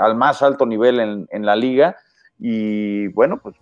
[0.00, 1.94] al más alto nivel en, en, la liga.
[2.38, 3.54] Y bueno, pues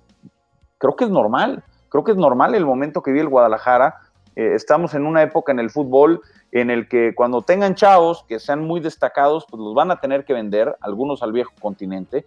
[0.79, 3.97] creo que es normal, creo que es normal el momento que vive el Guadalajara.
[4.35, 6.21] Eh, estamos en una época en el fútbol
[6.53, 10.25] en el que cuando tengan chavos que sean muy destacados, pues los van a tener
[10.25, 12.27] que vender, algunos al viejo continente.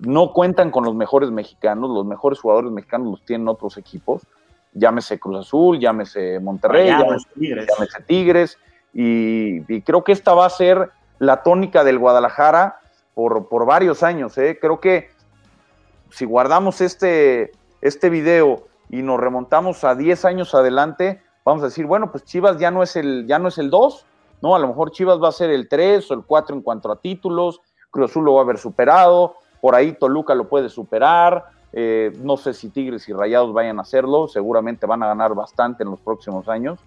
[0.00, 4.22] No cuentan con los mejores mexicanos, los mejores jugadores mexicanos los tienen otros equipos,
[4.72, 8.58] llámese Cruz Azul, llámese Monterrey, llámese, Tigres.
[8.92, 12.80] y, creo que esta va a ser la tónica del Guadalajara
[13.14, 14.36] por, por varios años.
[14.38, 14.58] ¿eh?
[14.60, 15.10] Creo que
[16.10, 17.52] si guardamos este,
[17.84, 22.56] este video y nos remontamos a 10 años adelante, vamos a decir, bueno, pues Chivas
[22.58, 24.06] ya no es el, ya no es el 2,
[24.40, 24.56] ¿no?
[24.56, 26.96] A lo mejor Chivas va a ser el 3 o el 4 en cuanto a
[26.96, 31.44] títulos, Cruz Azul lo va a haber superado, por ahí Toluca lo puede superar,
[31.74, 35.82] eh, no sé si Tigres y Rayados vayan a hacerlo, seguramente van a ganar bastante
[35.82, 36.80] en los próximos años,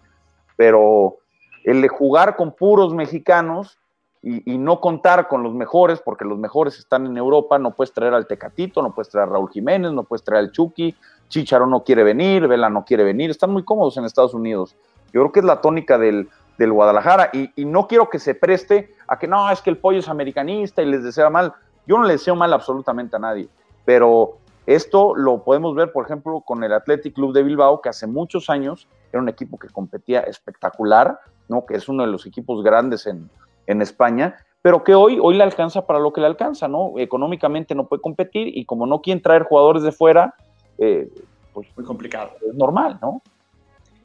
[0.56, 1.18] pero
[1.64, 3.78] el de jugar con puros mexicanos
[4.22, 8.14] y, no contar con los mejores, porque los mejores están en Europa, no puedes traer
[8.14, 10.96] al Tecatito, no puedes traer a Raúl Jiménez, no puedes traer al Chucky,
[11.30, 14.76] Chicharo no quiere venir, Vela no quiere venir, están muy cómodos en Estados Unidos.
[15.14, 19.20] Yo creo que es la tónica del, Guadalajara y, no quiero que se preste a
[19.20, 21.54] que no, es que el pollo es americanista y les desea mal.
[21.86, 23.48] Yo no le deseo mal absolutamente a nadie,
[23.86, 28.08] pero esto lo podemos ver, por ejemplo, con el Athletic Club de Bilbao, que hace
[28.08, 31.66] muchos años era un equipo que competía espectacular, ¿no?
[31.66, 33.30] que es uno de los equipos grandes en,
[33.68, 36.94] en España, pero que hoy, hoy le alcanza para lo que le alcanza, ¿no?
[36.98, 40.34] Económicamente no puede competir y como no quieren traer jugadores de fuera,
[40.78, 41.10] eh,
[41.54, 42.32] pues muy complicado.
[42.48, 43.22] Es normal, ¿no?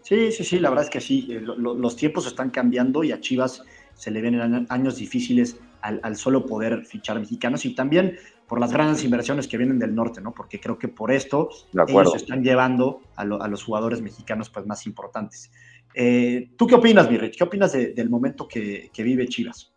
[0.02, 3.20] Sí, sí, sí, la verdad es que sí, eh, los tiempos están cambiando y a
[3.20, 3.62] Chivas
[3.94, 9.02] se le vienen años difíciles al, solo poder fichar mexicanos y también por las grandes
[9.04, 10.32] inversiones que vienen del norte, ¿no?
[10.32, 11.50] Porque creo que por esto
[11.88, 15.50] ellos están llevando a, los jugadores mexicanos pues, más importantes.
[15.94, 17.36] Eh, ¿Tú qué opinas, Mirrich?
[17.36, 19.70] ¿Qué opinas del momento que, vive Chivas?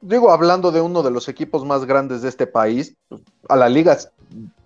[0.00, 2.94] Digo, hablando de uno de los equipos más grandes de este país,
[3.48, 3.96] a la liga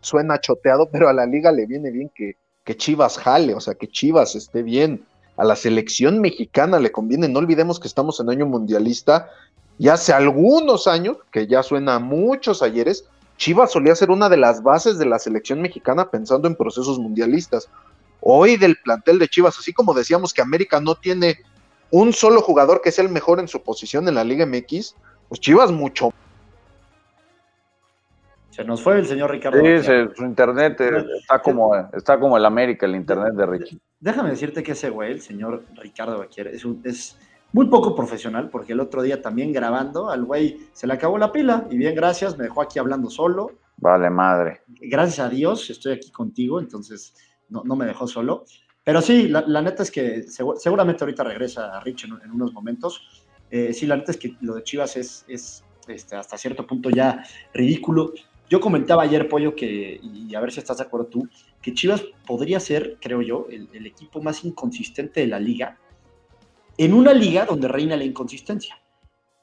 [0.00, 3.74] suena choteado, pero a la liga le viene bien que, que Chivas jale, o sea,
[3.74, 5.04] que Chivas esté bien.
[5.36, 9.30] A la selección mexicana le conviene, no olvidemos que estamos en año mundialista
[9.78, 13.04] y hace algunos años, que ya suena a muchos ayeres,
[13.36, 17.68] Chivas solía ser una de las bases de la selección mexicana pensando en procesos mundialistas.
[18.20, 21.38] Hoy del plantel de Chivas, así como decíamos que América no tiene
[21.90, 24.94] un solo jugador que sea el mejor en su posición en la Liga MX,
[25.28, 26.10] pues Chivas mucho.
[28.50, 29.60] Se nos fue el señor Ricardo.
[29.60, 33.78] Sí, su internet eh, está como, está como el América, el internet de Richie.
[34.00, 37.16] Déjame decirte que ese güey, el señor Ricardo Baquier, es, un, es
[37.52, 41.30] muy poco profesional, porque el otro día también grabando, al güey se le acabó la
[41.30, 43.52] pila y bien, gracias, me dejó aquí hablando solo.
[43.76, 44.62] Vale, madre.
[44.66, 47.14] Gracias a Dios estoy aquí contigo, entonces
[47.48, 48.44] no, me dejó solo.
[48.84, 53.26] Pero sí, la, neta es que seguramente ahorita regresa a Rich en, unos momentos.
[53.50, 56.90] Eh, sí, la neta es que lo de Chivas es, es este, hasta cierto punto
[56.90, 58.12] ya ridículo.
[58.48, 61.28] Yo comentaba ayer, Pollo, que, y a ver si estás de acuerdo tú,
[61.60, 65.78] que Chivas podría ser, creo yo, el equipo más inconsistente de la liga
[66.78, 68.80] en una liga donde reina la inconsistencia.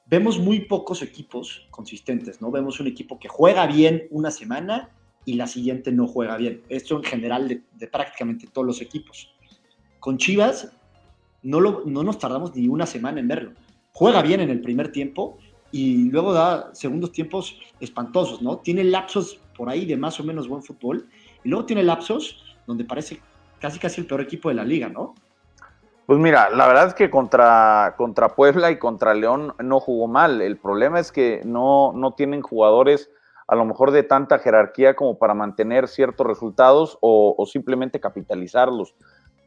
[0.06, 2.50] Vemos muy pocos equipos consistentes, ¿no?
[2.50, 4.90] Vemos un equipo que juega bien una semana
[5.26, 6.62] y la siguiente no juega bien.
[6.70, 9.34] Esto en general de, prácticamente todos los equipos.
[10.00, 10.72] Con Chivas
[11.42, 13.52] no, no nos tardamos ni una semana en verlo.
[13.92, 15.38] Juega bien en el primer tiempo
[15.72, 18.58] y luego da segundos tiempos espantosos, ¿no?
[18.58, 21.08] Tiene lapsos por ahí de más o menos buen fútbol
[21.44, 23.20] y luego tiene lapsos donde parece
[23.60, 25.16] casi casi el peor equipo de la liga, ¿no?
[26.06, 30.42] Pues mira, la verdad es que contra, contra Puebla y contra León no jugó mal.
[30.42, 33.10] El problema es que no, no tienen jugadores
[33.48, 38.96] a lo mejor de tanta jerarquía como para mantener ciertos resultados o, simplemente capitalizarlos.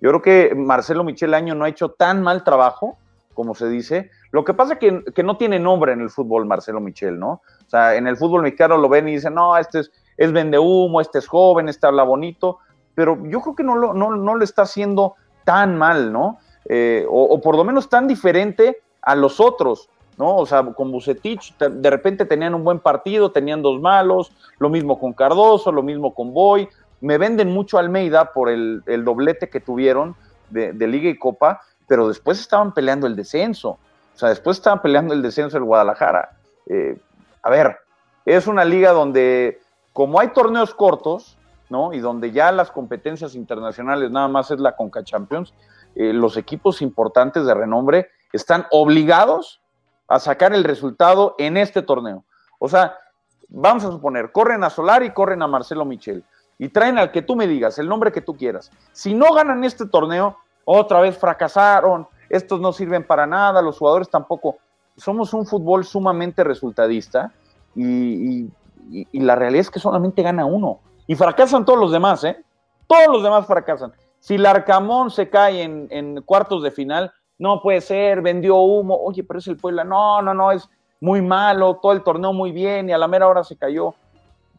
[0.01, 2.97] Yo creo que Marcelo Michel Año no ha hecho tan mal trabajo,
[3.35, 4.11] como se dice.
[4.31, 7.43] Lo que pasa es que, no tiene nombre en el fútbol Marcelo Michel, ¿no?
[7.67, 10.59] O sea, en el fútbol mexicano lo ven y dicen, no, este es, es vende
[10.59, 12.59] humo, este es joven, este habla bonito,
[12.95, 16.39] pero yo creo que no lo, no, no lo está haciendo tan mal, ¿no?
[16.69, 20.37] Eh, o, por lo menos tan diferente a los otros, ¿no?
[20.37, 24.99] O sea, con Bucetich de repente tenían un buen partido, tenían dos malos, lo mismo
[24.99, 26.69] con Cardoso, lo mismo con Boy.
[27.01, 30.17] Me venden mucho Almeida por el, doblete que tuvieron
[30.51, 33.79] de, Liga y Copa, pero después estaban peleando el descenso.
[34.15, 36.31] O sea, después estaban peleando el descenso el Guadalajara.
[36.67, 36.99] Eh,
[37.43, 37.79] a ver,
[38.25, 39.61] es una liga donde,
[39.93, 41.39] como hay torneos cortos,
[41.71, 41.93] ¿no?
[41.93, 45.55] Y donde ya las competencias internacionales nada más es la Conca Champions,
[45.95, 49.61] eh, los equipos importantes de renombre están obligados
[50.09, 52.25] a sacar el resultado en este torneo.
[52.59, 52.97] O sea,
[53.49, 56.25] vamos a suponer, corren a Solari y corren a Marcelo Michel
[56.59, 58.71] y traen al que tú me digas, el nombre que tú quieras.
[58.93, 64.11] Si no ganan este torneo, otra vez fracasaron, estos no sirven para nada, los jugadores
[64.11, 64.57] tampoco.
[64.97, 67.33] Somos un fútbol sumamente resultadista
[67.77, 68.51] y,
[68.91, 70.81] y la realidad es que solamente gana uno.
[71.07, 72.45] Y fracasan todos los demás, ¿eh?
[72.87, 73.93] Todos los demás fracasan.
[74.21, 79.39] Si Larcamón se cae en, cuartos de final, no puede ser, vendió humo, oye, pero
[79.39, 80.69] es el Puebla, no, no, no, es
[81.01, 83.95] muy malo, todo el torneo muy bien y a la mera hora se cayó.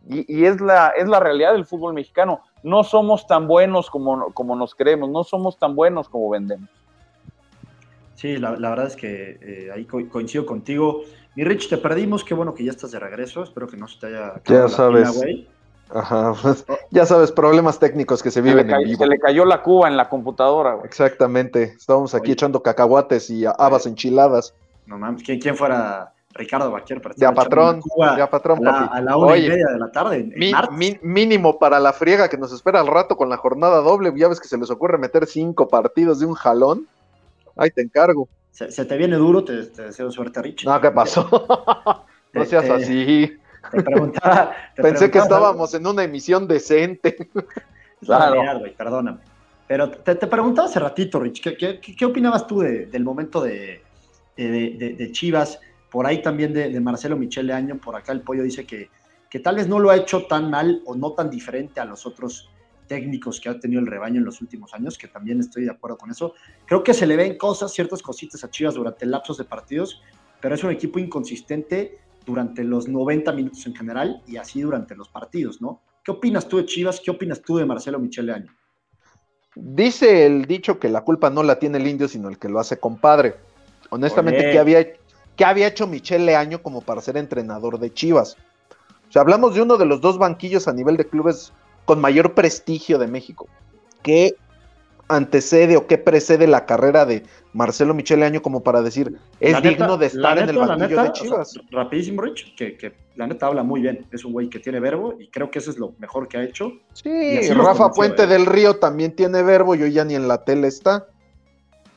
[0.08, 2.42] Y, es, la, es la realidad del fútbol mexicano.
[2.64, 6.70] No somos tan buenos como, como nos creemos, no somos tan buenos como vendemos.
[8.16, 11.02] Sí, la, verdad es que eh, ahí coincido contigo.
[11.36, 14.00] Mi Rich, te perdimos, qué bueno que ya estás de regreso, espero que no se
[14.00, 14.42] te haya...
[14.46, 15.22] Ya sabes.
[15.90, 19.04] Ajá, pues, ya sabes, problemas técnicos que se viven en vivo.
[19.04, 20.86] Se le cayó la cuba en la computadora, güey.
[20.86, 24.54] Exactamente, estábamos aquí echando cacahuates y habas enchiladas.
[24.86, 27.82] No mames, ¿quién, fuera Ricardo Baquier para Ya patrón,
[28.18, 30.32] ya patrón, a la, A la una y media de la tarde.
[31.02, 34.14] mínimo para la friega que nos espera al rato con la jornada doble.
[34.16, 36.88] Ya ves que se les ocurre meter cinco partidos de un jalón.
[37.56, 38.30] Ahí te encargo.
[38.52, 40.66] Se, te viene duro, te, deseo suerte, Rich.
[40.66, 41.28] No, ¿qué pasó?
[42.34, 43.40] no seas así.
[43.72, 44.52] Te preguntaba.
[44.76, 47.30] Pensé que estábamos en una emisión decente.
[48.06, 48.64] claro.
[48.78, 49.20] perdóname.
[49.68, 53.84] Pero te, preguntaba hace ratito, Rich, ¿qué, opinabas tú del momento de,
[54.36, 55.60] de, Chivas?
[55.92, 58.90] Por ahí también de, Marcelo Michele Año, por acá el pollo dice que,
[59.30, 62.08] que tal vez no lo ha hecho tan mal o no tan diferente a los
[62.08, 62.50] otros
[62.88, 65.98] técnicos que ha tenido el rebaño en los últimos años, que también estoy de acuerdo
[65.98, 66.34] con eso.
[66.66, 70.02] Creo que se le ven cosas, ciertas cositas a Chivas durante lapsos de partidos
[70.42, 72.00] pero es un equipo inconsistente
[72.30, 75.82] durante los 90 minutos en general y así durante los partidos, ¿no?
[76.04, 77.02] ¿Qué opinas tú de Chivas?
[77.04, 78.52] ¿Qué opinas tú de Marcelo Michele Año?
[79.56, 82.60] Dice el dicho que la culpa no la tiene el indio, sino el que lo
[82.60, 83.36] hace compadre.
[83.90, 84.88] Honestamente, ¿qué había,
[85.36, 88.38] ¿qué había hecho Michele Año como para ser entrenador de Chivas?
[89.10, 91.52] O sea, hablamos de uno de los dos banquillos a nivel de clubes
[91.86, 93.48] con mayor prestigio de México.
[94.04, 94.36] ¿Qué
[95.10, 99.98] antecede o qué precede la carrera de Marcelo Michele Año como para decir es digno
[99.98, 101.60] de estar en el banquillo de Chivas?
[101.72, 104.06] rapidísimo, Rich, que, la neta habla muy bien.
[104.12, 106.44] Es un güey que tiene verbo y creo que eso es lo mejor que ha
[106.44, 106.72] hecho.
[106.94, 108.28] Sí, Rafa Puente ¿eh?
[108.28, 111.08] del Río también tiene verbo y hoy ya ni en la tele está.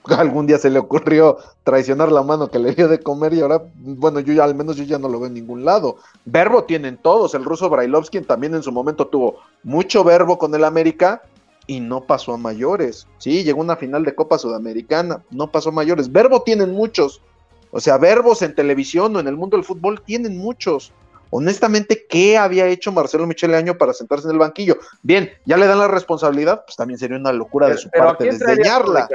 [0.19, 3.63] Algún día se le ocurrió traicionar la mano que le dio de comer y ahora,
[3.77, 5.99] bueno, yo ya al menos yo ya no lo veo en ningún lado.
[6.25, 7.35] Verbo tienen todos.
[7.35, 11.23] El ruso Brailovsky también en su momento tuvo mucho verbo con el América
[11.67, 13.07] y no pasó a mayores.
[13.19, 16.11] Sí, llegó una final de Copa Sudamericana, no pasó a mayores.
[16.11, 17.21] Verbo tienen muchos.
[17.71, 20.93] O sea, verbos en televisión o en el mundo del fútbol tienen muchos.
[21.31, 24.77] Honestamente, ¿qué había hecho Marcelo Michele Año para sentarse en el banquillo?
[25.03, 29.09] Bien, ya le dan la responsabilidad, pues también sería una locura de su parte desdeñarla.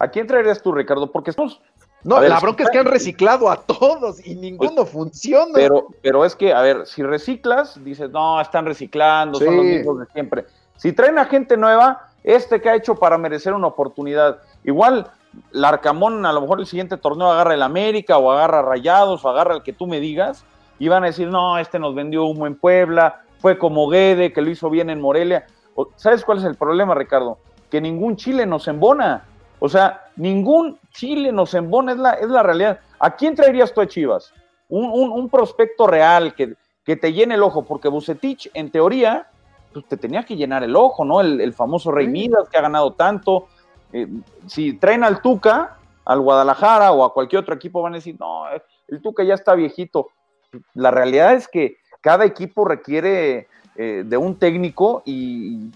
[0.00, 1.12] ¿A quién traerías tú, Ricardo?
[1.12, 1.60] Porque estamos.
[2.02, 5.52] No, la bronca es que han reciclado a todos y ninguno pues, funciona.
[5.54, 10.00] Pero, pero es que, a ver, si reciclas, dices, no, están reciclando, son los mismos
[10.00, 10.46] de siempre.
[10.82, 14.38] Si traen a gente nueva, este que ha hecho para merecer una oportunidad.
[14.64, 15.12] Igual,
[15.52, 19.54] Larcamón a lo mejor el siguiente torneo agarra el América o agarra Rayados o agarra
[19.54, 20.44] el que tú me digas
[20.80, 24.42] y van a decir, no, este nos vendió humo en Puebla, fue como Guede, que
[24.42, 25.46] lo hizo bien en Morelia.
[25.94, 27.38] ¿Sabes cuál es el problema, Ricardo?
[27.70, 29.22] Que ningún Chile nos embona.
[29.60, 32.80] O sea, ningún Chile nos embona, es la, es la realidad.
[32.98, 34.34] ¿A quién traerías tú a Chivas?
[34.68, 39.28] Un, prospecto real que, que, te llene el ojo, porque Bucetich, en teoría,
[39.72, 41.20] pues te tenía que llenar el ojo, ¿no?
[41.20, 43.46] El, famoso Rey Midas que ha ganado tanto.
[43.92, 44.08] Eh,
[44.46, 48.44] si traen al Tuca, al Guadalajara o a cualquier otro equipo, van a decir, no,
[48.88, 50.08] el Tuca ya está viejito.
[50.74, 55.70] La realidad es que cada equipo requiere eh, de un técnico y,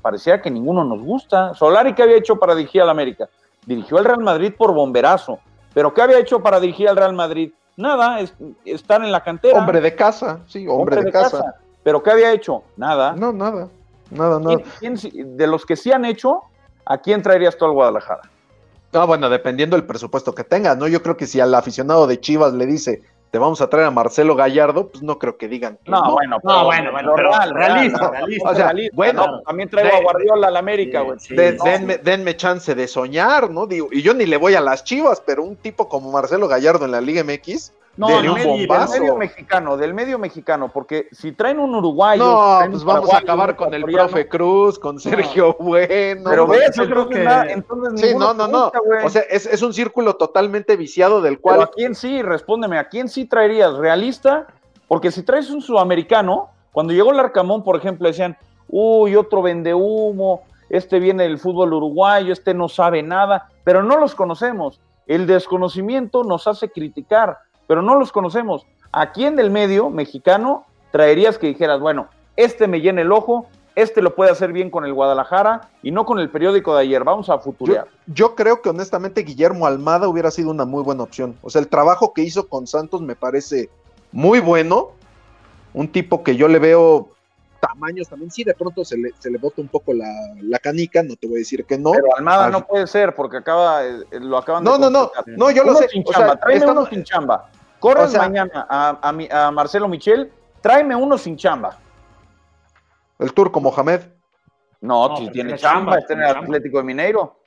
[0.00, 1.52] parecía que ninguno nos gusta.
[1.52, 3.28] Solari, ¿qué había hecho para dirigir al América?
[3.66, 5.40] Dirigió al Real Madrid por bomberazo.
[5.74, 7.52] ¿Pero qué había hecho para dirigir al Real Madrid?
[7.76, 9.58] Nada, es, estar en la cantera.
[9.58, 11.56] Hombre de casa, sí, hombre, de, casa.
[11.84, 12.64] ¿Pero qué había hecho?
[12.76, 13.14] Nada.
[13.14, 13.68] No, nada.
[14.10, 14.58] Nada, nada.
[14.80, 16.42] de los que sí han hecho,
[16.84, 18.22] ¿a quién traerías tú al Guadalajara?
[18.92, 20.86] Ah, bueno, dependiendo del presupuesto que tenga, ¿no?
[20.88, 23.02] Yo creo que si al aficionado de Chivas le dice,
[23.34, 25.76] te vamos a traer a Marcelo Gallardo, pues no creo que digan.
[25.86, 30.00] no, bueno, pero, no, bueno, bueno, pero realista, realista, O sea, bueno, también traigo a
[30.00, 31.18] Guardiola al América, güey.
[31.28, 33.66] denme, denme, chance de soñar, ¿no?
[33.66, 36.84] Digo, y yo ni le voy a las Chivas, pero un tipo como Marcelo Gallardo
[36.84, 41.74] en la Liga MX, no, del, medio, mexicano, del medio mexicano, porque si traen un
[41.76, 42.24] uruguayo.
[42.24, 46.28] No, pues vamos a acabar con el profe Cruz, con Sergio Bueno.
[46.28, 47.22] Pero ves, yo creo que.
[47.50, 48.72] entonces sí, no, no, no.
[49.04, 51.62] o sea, es, un círculo totalmente viciado del cual.
[51.62, 52.22] ¿A quién sí?
[52.22, 53.74] Respóndeme, ¿a quién sí traerías?
[53.74, 54.48] ¿Realista?
[54.88, 58.36] Porque si traes un sudamericano, cuando llegó el Arcamón, por ejemplo, decían,
[58.68, 63.98] uy, otro vende humo, este viene del fútbol uruguayo, este no sabe nada, pero no
[63.98, 64.80] los conocemos.
[65.06, 68.66] El desconocimiento nos hace criticar pero no los conocemos.
[68.92, 74.02] ¿A quién del medio mexicano traerías que dijeras, bueno, este me llena el ojo, este
[74.02, 77.02] lo puede hacer bien con el Guadalajara y no con el periódico de ayer.
[77.02, 77.88] Vamos a futurear.
[78.06, 81.36] Yo, creo que honestamente Guillermo Almada hubiera sido una muy buena opción.
[81.42, 83.68] O sea, el trabajo que hizo con Santos me parece
[84.12, 84.92] muy bueno.
[85.72, 87.08] Un tipo que yo le veo
[87.60, 88.30] tamaños también.
[88.30, 91.36] Sí, de pronto se le, se le bota un poco la, canica, no te voy
[91.36, 91.90] a decir que no.
[91.90, 94.70] Pero Almada no puede ser porque acaba, eh, lo acaban de.
[94.70, 95.88] No, no, no, no, yo lo sé.
[95.88, 96.38] Sin chamba,
[96.70, 97.50] uno sin chamba.
[97.84, 101.78] Corres mañana a, Marcelo Michel, tráeme uno sin chamba.
[103.18, 104.00] El turco Mohamed.
[104.80, 107.38] No, si tiene chamba, está en el Atlético de Mineiro.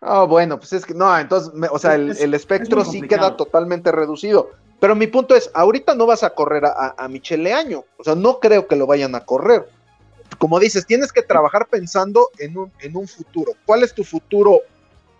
[0.00, 4.50] Ah, bueno, pues es que no, entonces, o sea, el, espectro sí queda totalmente reducido.
[4.80, 8.16] Pero mi punto es, ahorita no vas a correr a, a Michele Año, o sea,
[8.16, 9.68] no creo que lo vayan a correr.
[10.38, 13.52] Como dices, tienes que trabajar pensando en un, en un futuro.
[13.66, 14.62] ¿Cuál es tu futuro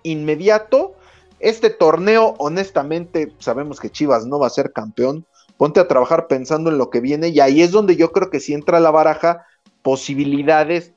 [0.02, 0.96] inmediato?
[1.40, 5.26] Este torneo, honestamente, sabemos que Chivas no va a ser campeón.
[5.56, 8.40] Ponte a trabajar pensando en lo que viene y ahí es donde yo creo que
[8.40, 9.46] si entra la baraja
[9.82, 10.92] posibilidades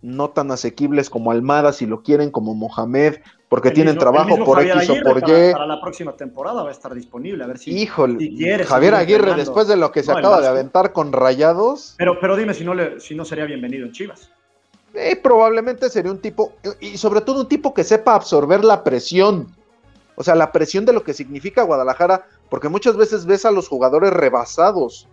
[0.00, 3.16] no tan asequibles como Almada, si lo quieren, como Mohamed,
[3.48, 5.52] porque tienen trabajo por X o por Y.
[5.52, 9.66] Para, la próxima temporada va a estar disponible, a ver si, Híjole, Javier Aguirre, después
[9.66, 11.94] de lo que se acaba de aventar con Rayados.
[11.98, 14.30] Pero, pero dime si no, le, si no sería bienvenido en Chivas.
[14.94, 19.54] Eh, probablemente sería un tipo, y sobre todo un tipo que sepa absorber la presión.
[20.20, 23.68] O sea, la presión de lo que significa Guadalajara, porque muchas veces ves a los
[23.68, 25.06] jugadores rebasados.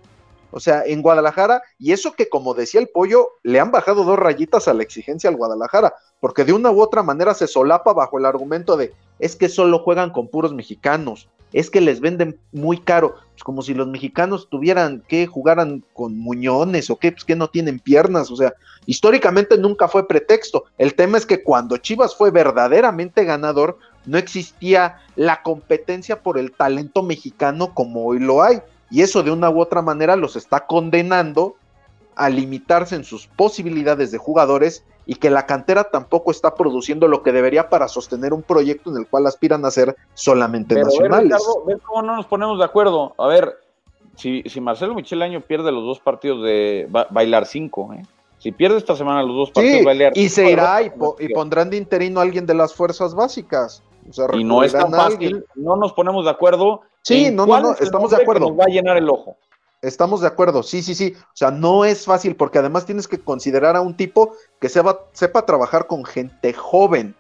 [0.50, 4.18] O sea, en Guadalajara, y eso que como decía el pollo, le han bajado dos
[4.18, 8.18] rayitas a la exigencia al Guadalajara, porque de una u otra manera se solapa bajo
[8.18, 12.80] el argumento de, es que solo juegan con puros mexicanos, es que les venden muy
[12.80, 17.36] caro, pues como si los mexicanos tuvieran que jugaran con muñones o que, pues que
[17.36, 18.56] no tienen piernas, o sea,
[18.88, 20.64] históricamente nunca fue pretexto.
[20.80, 26.52] El tema es que cuando Chivas fue verdaderamente ganador, no existía la competencia por el
[26.52, 28.62] talento mexicano como hoy lo hay.
[28.90, 31.56] Y eso de una u otra manera los está condenando
[32.16, 37.22] a limitarse en sus posibilidades de jugadores y que la cantera tampoco está produciendo lo
[37.22, 41.38] que debería para sostener un proyecto en el cual aspiran a ser solamente nacionales.
[41.66, 43.14] Ver, cómo no nos ponemos de acuerdo.
[43.18, 43.60] A ver,
[44.16, 48.04] si, si Marcelo Michel Año pierde los dos partidos de bailar cinco, ¿eh?
[48.40, 50.90] si pierde esta semana los dos partidos de bailar y se irá y,
[51.34, 53.84] pondrán de interino a alguien de las fuerzas básicas.
[54.34, 56.82] Y no es tan fácil, no nos ponemos de acuerdo.
[57.02, 58.50] Sí, no, no, no, estamos de acuerdo.
[58.50, 59.38] Nos va a llenar el ojo.
[59.82, 61.14] Estamos de acuerdo, sí, sí, sí.
[61.18, 65.02] O sea, no es fácil porque además tienes que considerar a un tipo que sepa,
[65.12, 67.16] sepa trabajar con gente joven,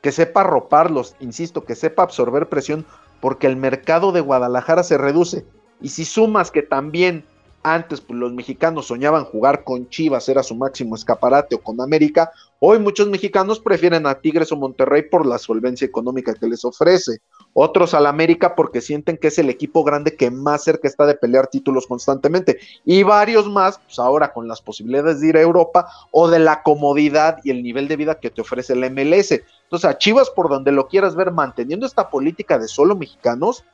[0.00, 2.86] que sepa roparlos, insisto, que sepa absorber presión,
[3.20, 5.44] porque el mercado de Guadalajara se reduce.
[5.80, 7.26] Y si sumas que también
[7.74, 12.30] antes pues, los mexicanos soñaban jugar con Chivas, era su máximo escaparate o con América,
[12.60, 17.18] hoy muchos mexicanos prefieren a Tigres o Monterrey por la solvencia económica que les ofrece
[17.54, 21.16] otros al América porque sienten que es el equipo grande que más cerca está de
[21.16, 25.88] pelear títulos constantemente, y varios más, pues ahora con las posibilidades de ir a Europa
[26.12, 29.40] o de la comodidad y el nivel de vida que te ofrece el MLS.
[29.64, 33.64] Entonces, a Chivas, por donde lo quieras ver, manteniendo esta política de solo mexicanos,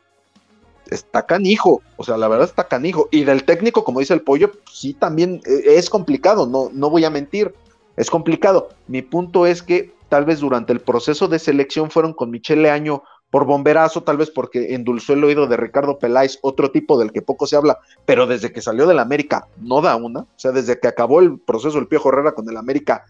[0.93, 3.09] está canijo, o sea, la verdad está canijo.
[3.11, 7.05] Y del técnico, como dice el pollo, sí también eh, es complicado, no, no voy
[7.05, 7.55] a mentir,
[7.97, 8.71] es complicado.
[8.87, 13.03] Mi punto es que tal vez durante el proceso de selección fueron con Michele Año
[13.31, 17.23] por bomberazo, tal vez porque endulzó el oído de Ricardo Peláez, otro tipo del que
[17.23, 20.79] poco se habla, pero desde que salió del América no da una, o sea, desde
[20.79, 23.07] que acabó el proceso del Piojo Herrera con el América,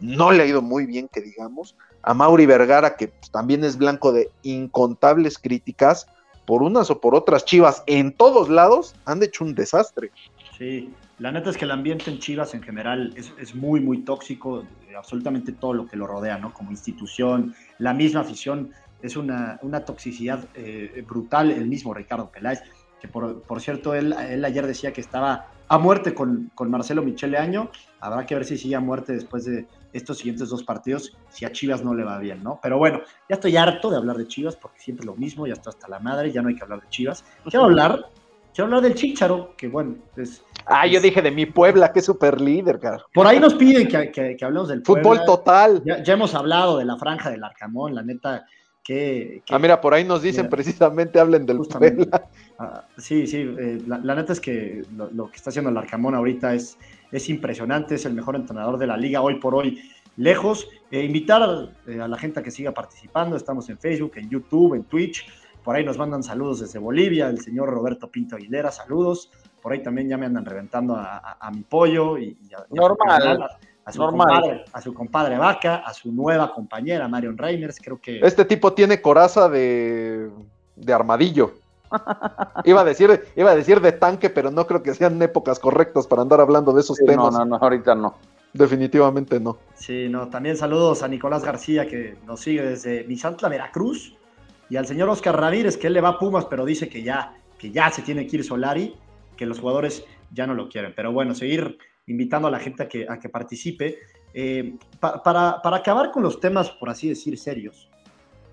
[0.00, 1.74] no le ha ido muy bien, que digamos.
[2.02, 6.06] A Mauri Vergara, que también es blanco de incontables críticas,
[6.46, 10.10] por unas o por otras Chivas, en todos lados han hecho un desastre.
[10.56, 14.64] Sí, la neta es que el ambiente en Chivas en general es, muy, muy tóxico,
[14.96, 16.54] absolutamente todo lo que lo rodea, ¿no?
[16.54, 18.70] Como institución, la misma afición
[19.02, 22.62] es una, toxicidad eh, brutal el mismo Ricardo Peláez,
[23.00, 27.70] que por, cierto, él, él, ayer decía que estaba a muerte con, Marcelo Michele Año,
[28.00, 31.52] habrá que ver si sigue a muerte después de estos siguientes dos partidos, si a
[31.52, 32.58] Chivas no le va bien, ¿no?
[32.62, 35.54] Pero bueno, ya estoy harto de hablar de Chivas, porque siempre es lo mismo, ya
[35.54, 37.24] está hasta la madre, ya no hay que hablar de Chivas.
[37.44, 38.06] Quiero hablar,
[38.52, 40.44] quiero hablar del Chicharo, que bueno, es...
[40.66, 43.04] Ah, yo dije de mi Puebla, que es super líder, cara.
[43.14, 45.82] Por ahí nos piden que, que, hablemos del Fútbol total.
[45.84, 48.44] Ya, ya, hemos hablado de la franja del Arcamón, la neta,
[49.50, 52.28] ah, mira, por ahí nos dicen precisamente, hablen del Puebla.
[52.58, 56.54] Ah, sí, sí, eh, la, neta es que lo, que está haciendo el Arcamón ahorita
[56.54, 56.78] es,
[57.12, 59.80] es impresionante, es el mejor entrenador de la liga hoy por hoy,
[60.16, 60.68] lejos.
[60.90, 64.74] Eh, invitar eh, a la gente a que siga participando, estamos en Facebook, en YouTube,
[64.74, 65.26] en Twitch,
[65.66, 69.32] por ahí nos mandan saludos desde Bolivia, el señor Roberto Pinto Aguilera, saludos.
[69.60, 73.48] Por ahí también ya me andan reventando a, mi pollo y, a, Normal
[73.84, 78.20] a su, Compadre, a su compadre Vaca, a su nueva compañera Marion Reimers, creo que...
[78.20, 80.30] Este tipo tiene coraza de,
[80.76, 81.54] de armadillo.
[82.64, 86.06] iba, a decir, iba a decir de tanque, pero no creo que sean épocas correctas
[86.06, 87.32] para andar hablando de esos temas.
[87.32, 88.16] No, no, no, ahorita no.
[88.52, 89.58] Definitivamente no.
[89.74, 90.28] Sí, no.
[90.28, 94.16] También saludos a Nicolás García, que nos sigue desde Misantla, Veracruz,
[94.68, 97.34] y al señor Oscar Ramírez, que él le va a Pumas, pero dice que ya,
[97.58, 98.94] que ya se tiene que ir Solari,
[99.36, 100.92] que los jugadores ya no lo quieren.
[100.96, 103.98] Pero bueno, seguir invitando a la gente a que, a que participe.
[104.32, 107.88] Eh, para, para, acabar con los temas, por así decir, serios,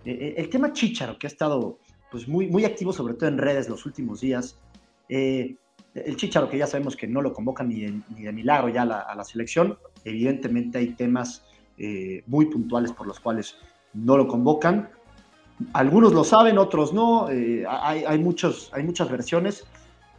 [0.06, 1.80] eh, eh, el tema Chicharo, que ha estado
[2.14, 4.58] pues, muy, muy activo, sobre todo en redes los últimos días,
[5.10, 5.58] el
[6.16, 9.16] Chicharo, que ya sabemos que no lo convoca ni de, ni de milagro ya a
[9.16, 11.44] la, selección, evidentemente hay temas
[12.28, 13.58] muy puntuales por los cuales
[13.94, 14.90] no lo convocan.
[15.74, 19.66] Algunos lo saben, otros no, hay, hay, muchos, hay muchas versiones.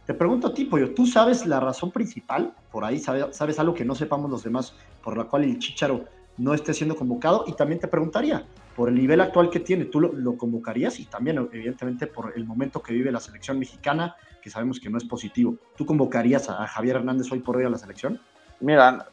[0.05, 2.53] Te pregunto a ti, Pollo, ¿tú sabes la razón principal?
[2.71, 6.05] Por ahí, ¿sabes, algo que no sepamos los demás por la cual el Chicharo
[6.37, 7.45] no esté siendo convocado?
[7.47, 8.45] Y también te preguntaría,
[8.75, 10.99] por el nivel actual que tiene, ¿tú lo, convocarías?
[10.99, 14.97] Y también, evidentemente, por el momento que vive la selección mexicana, que sabemos que no
[14.97, 15.55] es positivo.
[15.77, 18.19] ¿Tú convocarías a, Javier Hernández hoy por hoy a la selección?
[18.59, 19.07] Mira,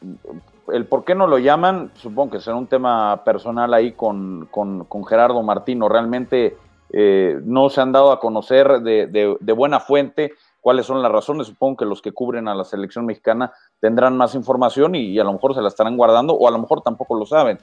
[0.73, 4.49] el por qué no lo llaman, supongo que será un tema personal ahí con,
[5.09, 5.89] Gerardo Martino.
[5.89, 6.57] Realmente
[6.91, 10.33] eh, no se han dado a conocer de buena fuente
[10.63, 11.49] cuáles son las razones.
[11.49, 15.35] Supongo que los que cubren a la selección mexicana tendrán más información y, a lo
[15.35, 17.59] mejor se la estarán guardando o a lo mejor tampoco lo saben.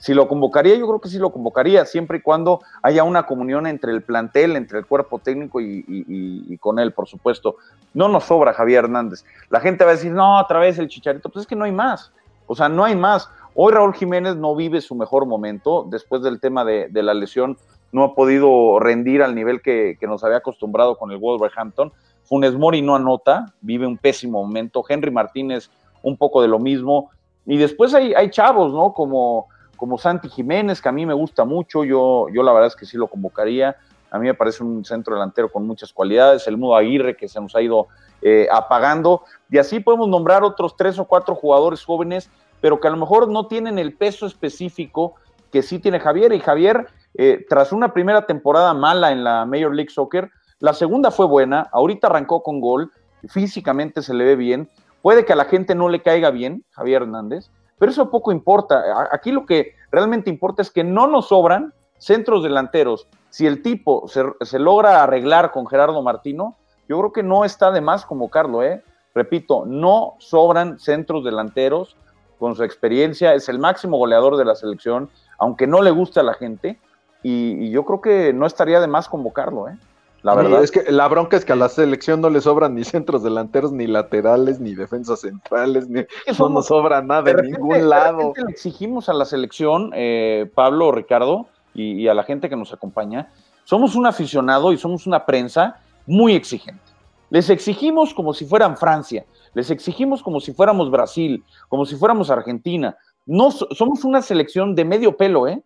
[0.00, 3.68] Si lo convocaría, yo creo que sí lo convocaría, siempre y cuando haya una comunión
[3.68, 7.54] entre el plantel, entre el cuerpo técnico y, con él, por supuesto.
[7.94, 9.24] No nos sobra Javier Hernández.
[9.50, 11.28] La gente va a decir, no, otra vez el chicharito.
[11.28, 12.12] Pues es que no hay más.
[12.48, 13.30] O sea, no hay más.
[13.54, 17.56] Hoy Raúl Jiménez no vive su mejor momento después del tema de, de la lesión
[17.92, 21.92] no ha podido rendir al nivel que, nos había acostumbrado con el Wolverhampton.
[22.24, 24.84] Funes Mori no anota, vive un pésimo momento.
[24.88, 25.70] Henry Martínez
[26.02, 27.10] un poco de lo mismo.
[27.46, 28.92] Y después hay, hay chavos, ¿no?
[28.92, 29.48] Como,
[29.80, 31.84] como Santi Jiménez, que a mí me gusta mucho.
[31.84, 33.78] Yo, yo la verdad es que sí lo convocaría.
[34.10, 36.46] A mí me parece un centro delantero con muchas cualidades.
[36.46, 37.88] El Mudo Aguirre, que se nos ha ido
[38.20, 39.22] eh, apagando.
[39.48, 42.28] Y así podemos nombrar otros tres o cuatro jugadores jóvenes,
[42.60, 45.14] pero que a lo mejor no tienen el peso específico
[45.50, 46.34] que sí tiene Javier.
[46.34, 51.10] Y Javier, eh, tras una primera temporada mala en la Major League Soccer, la segunda
[51.10, 52.92] fue buena, ahorita arrancó con gol,
[53.30, 54.68] físicamente se le ve bien,
[55.00, 57.50] puede que a la gente no le caiga bien, Javier Hernández,
[57.80, 59.08] pero eso poco importa.
[59.10, 63.08] Aquí lo que realmente importa es que no nos sobran centros delanteros.
[63.30, 66.56] Si el tipo se, se logra arreglar con Gerardo Martino,
[66.88, 68.84] yo creo que no está de más convocarlo, ¿eh?
[69.14, 71.96] Repito, no sobran centros delanteros
[72.38, 75.08] con su experiencia, es el máximo goleador de la selección,
[75.38, 76.78] aunque no le guste a la gente,
[77.22, 79.76] y, yo creo que no estaría de más convocarlo, ¿eh?
[80.22, 80.62] La verdad.
[80.62, 83.72] es que la bronca es que a la selección no le sobran ni centros delanteros,
[83.72, 86.04] ni laterales, ni defensas centrales, ni
[86.38, 88.34] no nos sobra nada de, ningún lado.
[88.36, 92.72] le exigimos a la selección, eh, Pablo o Ricardo, y, a la gente que nos
[92.72, 93.32] acompaña,
[93.64, 96.82] somos un aficionado y somos una prensa muy exigente.
[97.30, 102.28] Les exigimos como si fueran Francia, les exigimos como si fuéramos Brasil, como si fuéramos
[102.28, 102.96] Argentina.
[103.24, 105.62] No, somos una selección de medio pelo, ¿eh?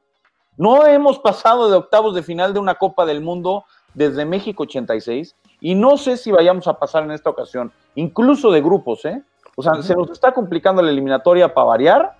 [0.56, 3.64] No hemos pasado de octavos de final de una Copa del Mundo
[3.94, 8.60] desde México 86 y no sé si vayamos a pasar en esta ocasión, incluso de
[8.60, 9.22] grupos, ¿eh?
[9.56, 12.16] O sea, se nos está complicando la eliminatoria para variar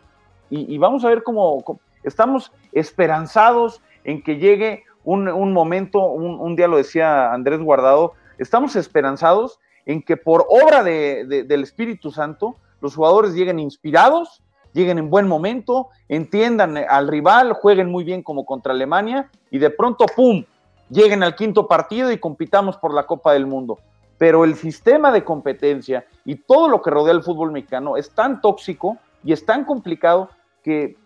[0.51, 6.77] y, vamos a ver cómo, estamos esperanzados en que llegue un, momento, un, día lo
[6.77, 13.59] decía Andrés Guardado, estamos esperanzados en que por obra del Espíritu Santo los jugadores lleguen
[13.59, 14.45] inspirados
[14.75, 19.70] lleguen en buen momento, entiendan al rival, jueguen muy bien como contra Alemania y de
[19.70, 20.45] pronto, ¡pum!,
[20.91, 23.78] lleguen al quinto partido y compitamos por la Copa del Mundo.
[24.18, 28.41] Pero el sistema de competencia y todo lo que rodea el fútbol mexicano es tan
[28.41, 30.30] tóxico y es tan complicado
[30.62, 30.97] que,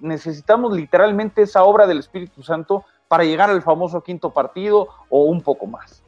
[0.00, 5.42] necesitamos literalmente esa obra del Espíritu Santo para llegar al famoso quinto partido o un
[5.42, 6.02] poco más.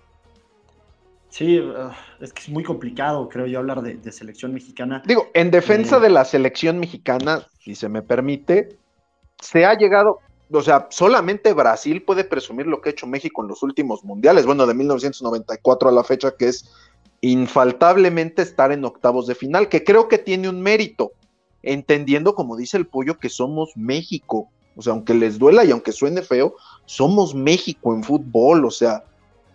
[1.28, 5.02] Sí, ah, es que es muy complicado, creo yo, hablar de, selección mexicana.
[5.04, 8.78] Digo, en defensa eh, de la selección mexicana, si se me permite,
[9.40, 10.20] se ha llegado,
[10.50, 14.46] o sea, solamente Brasil puede presumir lo que ha hecho México en los últimos mundiales,
[14.46, 16.70] bueno, de 1994 a la fecha, que es
[17.20, 21.12] infaltablemente estar en octavos de final, que creo que tiene un mérito,
[21.62, 24.48] entendiendo, como dice el pollo, que somos México.
[24.76, 26.54] O sea, aunque les duela y aunque suene feo,
[26.86, 29.04] somos México en fútbol, o sea,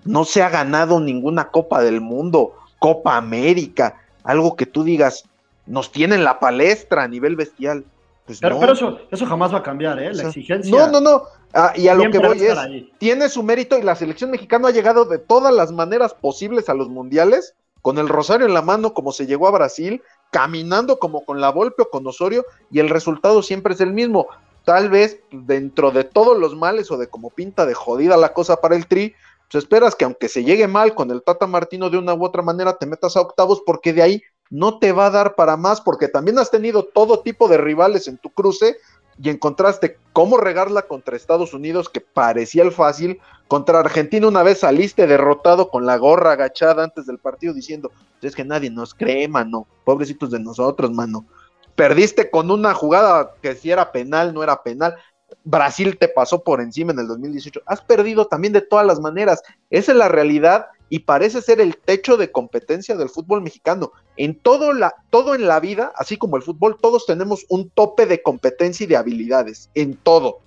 [0.04, 5.24] no se ha ganado ninguna Copa del Mundo, Copa América, algo que tú digas,
[5.66, 7.86] nos tienen la palestra a nivel bestial.
[8.26, 10.13] Pues pero, eso, eso jamás va a cambiar, ¿eh?
[10.13, 10.71] La exigencia.
[10.71, 11.24] No, no, no.
[11.53, 12.57] Ah, y a lo que voy es,
[12.97, 16.74] tiene su mérito y la selección mexicana ha llegado de todas las maneras posibles a
[16.74, 20.01] los mundiales, con el rosario en la mano, como se llegó a Brasil,
[20.32, 24.28] caminando como con la Volpe o con Osorio, y el resultado siempre es el mismo.
[24.63, 28.61] Tal vez dentro de todos los males o de como pinta de jodida la cosa
[28.61, 29.13] para el Tri,
[29.51, 32.41] pues esperas que aunque se llegue mal con el Tata Martino de una u otra
[32.41, 34.24] manera, te metas a octavos porque de ahí
[34.54, 38.08] no te va a dar para más, porque también has tenido todo tipo de rivales
[38.08, 38.78] en tu cruce
[39.20, 44.60] y encontraste cómo regarla contra Estados Unidos, que parecía el fácil, contra Argentina una vez
[44.60, 47.91] saliste derrotado con la gorra agachada antes del partido diciendo,
[48.22, 51.26] es que nadie nos cree, mano, pobrecitos de nosotros, mano.
[51.74, 54.95] Perdiste con una jugada que si era penal, no era penal.
[55.43, 57.64] Brasil te pasó por encima en el 2018.
[57.66, 59.41] Has perdido también de todas las maneras.
[59.72, 63.94] Esa es la realidad y parece ser el techo de competencia del fútbol mexicano.
[64.16, 68.06] En todo, la, todo en la vida, así como el fútbol, todos tenemos un tope
[68.06, 69.72] de competencia y de habilidades.
[69.74, 70.41] En todo.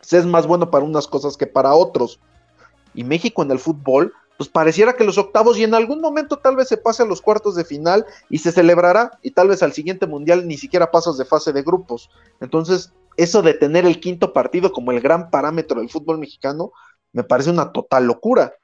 [0.00, 2.18] Se es más bueno para unas cosas que para otros.
[2.94, 6.56] Y México en el fútbol, pues pareciera que los octavos y en algún momento tal
[6.56, 9.72] vez se pase a los cuartos de final y se celebrará y tal vez al
[9.72, 12.10] siguiente mundial ni siquiera pasas de fase de grupos.
[12.40, 16.72] Entonces, eso de tener el quinto partido como el gran parámetro del fútbol mexicano,
[17.12, 18.54] me parece una total locura.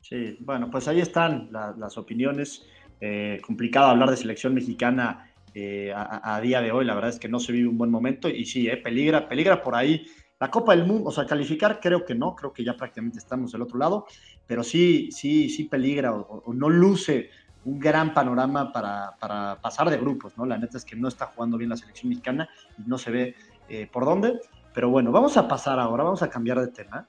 [0.00, 2.66] Sí, bueno, pues ahí están las opiniones.
[3.00, 7.28] Eh, complicado hablar de selección mexicana eh, a, día de hoy, la verdad es que
[7.28, 10.06] no se vive un buen momento y sí, eh, peligra, peligra por ahí.
[10.38, 13.52] La Copa del Mundo, o sea, calificar creo que no, creo que ya prácticamente estamos
[13.52, 14.06] del otro lado,
[14.46, 17.30] pero sí, sí, sí peligra o, o no luce
[17.64, 20.46] un gran panorama para, para, pasar de grupos, ¿no?
[20.46, 22.48] La neta es que no está jugando bien la selección mexicana
[22.78, 23.34] y no se ve
[23.68, 24.40] eh, por dónde.
[24.72, 27.06] Pero bueno, vamos a pasar ahora, vamos a cambiar de tema.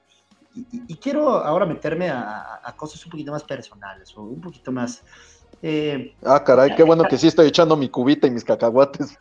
[0.54, 5.02] Y, quiero ahora meterme a, cosas un poquito más personales o un poquito más...
[5.62, 9.16] Eh, ah, caray, qué bueno que sí estoy echando mi cubita y mis cacahuates.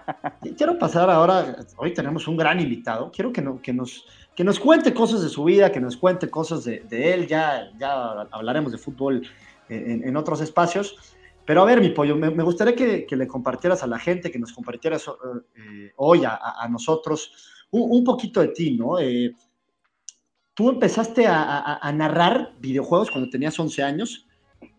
[0.56, 4.04] Quiero pasar ahora, hoy tenemos un gran invitado, quiero que, no, que nos,
[4.34, 8.22] que nos cuente cosas de su vida, que nos cuente cosas de, él, ya, ya
[8.32, 9.22] hablaremos de fútbol
[9.68, 10.96] en, otros espacios.
[11.46, 14.52] Pero a ver, mi pollo, me, gustaría que, le compartieras a la gente, que nos
[14.52, 17.32] compartieras eh, hoy a, nosotros
[17.70, 18.98] un, poquito de ti, ¿no?
[18.98, 19.34] Eh,
[20.54, 24.26] tú empezaste a, narrar videojuegos cuando tenías 11 años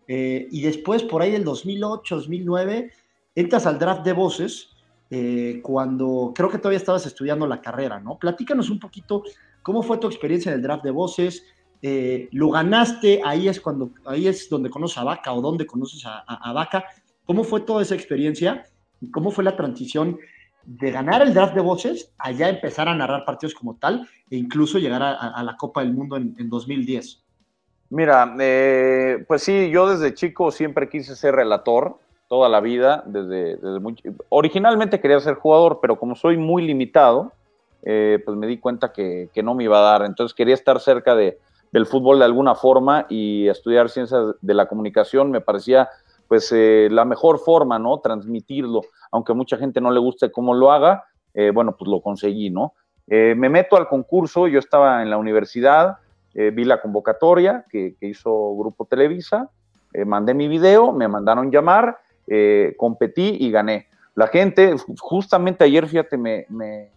[0.08, 2.90] eh, y después, por ahí del 2008, 2009,
[3.34, 4.70] entras al draft de voces
[5.62, 8.18] cuando creo que todavía estabas estudiando la carrera, ¿no?
[8.18, 9.22] Platícanos un poquito
[9.62, 11.44] cómo fue tu experiencia en el draft de voces,
[11.82, 16.04] eh, lo ganaste, ahí es cuando, ahí es donde conoces a Vaca o donde conoces
[16.04, 16.84] a, Vaca.
[17.24, 18.64] ¿Cómo fue toda esa experiencia?
[19.00, 20.18] ¿Y cómo fue la transición
[20.66, 24.36] de ganar el draft de voces a ya empezar a narrar partidos como tal e
[24.36, 27.22] incluso llegar a, la Copa del Mundo en, 2010?
[27.90, 31.98] Mira, eh, pues sí, yo desde chico siempre quise ser relator
[32.28, 33.56] toda la vida, desde,
[34.30, 37.30] originalmente quería ser jugador, pero como soy muy limitado,
[37.84, 40.80] eh, pues me di cuenta que, que, no me iba a dar, entonces quería estar
[40.80, 41.38] cerca de,
[41.70, 45.88] del fútbol de alguna forma y estudiar ciencias de la comunicación me parecía
[46.28, 47.98] pues eh, la mejor forma, ¿no?
[47.98, 51.04] Transmitirlo, aunque mucha gente no le guste cómo lo haga,
[51.34, 52.74] eh, bueno, pues lo conseguí, ¿no?
[53.06, 55.98] Eh, me meto al concurso, yo estaba en la universidad,
[56.34, 59.48] vi la convocatoria que, hizo Grupo Televisa,
[60.04, 61.96] mandé mi video, me mandaron llamar,
[62.76, 63.86] competí y gané.
[64.14, 66.90] La gente, justamente ayer, fíjate, me, me,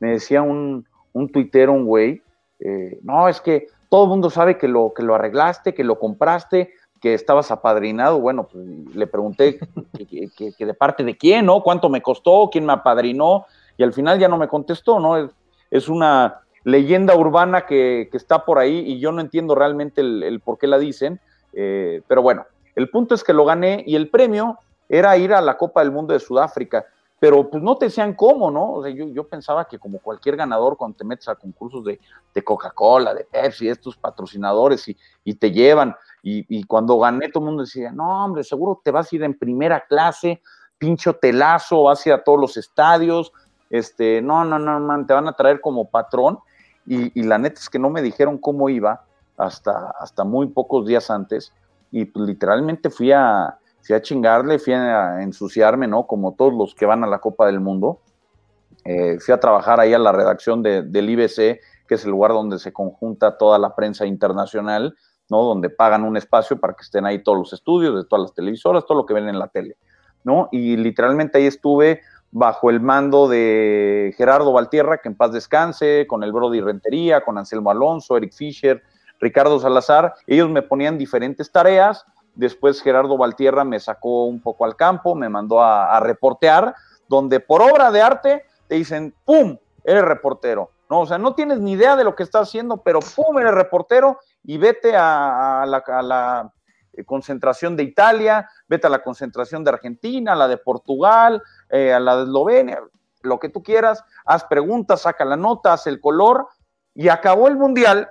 [0.00, 2.22] decía un, un tuitero, un güey,
[3.02, 6.72] no, es que todo el mundo sabe que lo, que lo arreglaste, que lo compraste,
[7.06, 8.18] que estabas apadrinado.
[8.18, 9.60] Bueno, pues le pregunté
[9.96, 11.62] que, de parte de quién, ¿no?
[11.62, 12.48] ¿Cuánto me costó?
[12.50, 13.46] ¿Quién me apadrinó?
[13.76, 15.30] Y al final ya no me contestó, ¿no?
[15.70, 20.58] Es, una leyenda urbana que, está por ahí y yo no entiendo realmente el, por
[20.58, 21.20] qué la dicen.
[21.52, 22.44] Eh, pero bueno,
[22.74, 25.92] el punto es que lo gané y el premio era ir a la Copa del
[25.92, 26.86] Mundo de Sudáfrica
[27.18, 28.72] pero pues no te decían cómo, ¿no?
[28.72, 31.98] O sea, yo, yo pensaba que como cualquier ganador cuando te metes a concursos de,
[32.34, 35.96] de Coca-Cola, de Pepsi, estos patrocinadores y, y te llevan,
[36.28, 39.38] y, cuando gané todo el mundo decía, no, hombre, seguro te vas a ir en
[39.38, 40.42] primera clase,
[40.76, 43.32] pincho telazo, vas a todos los estadios,
[43.70, 46.38] este, no, no, no, man, te van a traer como patrón,
[46.84, 49.04] y, la neta es que no me dijeron cómo iba
[49.36, 51.52] hasta, hasta muy pocos días antes,
[51.92, 56.08] y pues literalmente fui a fui a chingarle, fui a ensuciarme, ¿no?
[56.08, 58.00] Como todos los que van a la Copa del Mundo.
[58.84, 62.58] Eh, fui a trabajar ahí a la redacción del IBC, que es el lugar donde
[62.58, 64.96] se conjunta toda la prensa internacional,
[65.28, 65.42] ¿no?
[65.42, 68.84] Donde pagan un espacio para que estén ahí todos los estudios de todas las televisoras,
[68.86, 69.76] todo lo que ven en la tele,
[70.24, 70.48] ¿no?
[70.52, 72.00] Y literalmente ahí estuve
[72.30, 77.38] bajo el mando de Gerardo Valtierra, que en paz descanse, con el Brody Rentería, con
[77.38, 78.82] Anselmo Alonso, Eric Fischer,
[79.20, 80.14] Ricardo Salazar.
[80.26, 82.04] Ellos me ponían diferentes tareas
[82.36, 86.74] Después Gerardo Valtierra me sacó un poco al campo, me mandó a, reportear,
[87.08, 89.56] donde por obra de arte te dicen, ¡pum!
[89.82, 90.70] Eres reportero.
[90.90, 93.38] No, o sea, no tienes ni idea de lo que estás haciendo, pero ¡pum!
[93.38, 96.52] Eres reportero y vete a, la,
[96.92, 101.92] eh, concentración de Italia, vete a la concentración de Argentina, a la de Portugal, eh,
[101.92, 102.80] a la de Eslovenia,
[103.22, 106.46] lo que tú quieras, haz preguntas, saca la nota, haz el color,
[106.94, 108.08] y acabó el mundial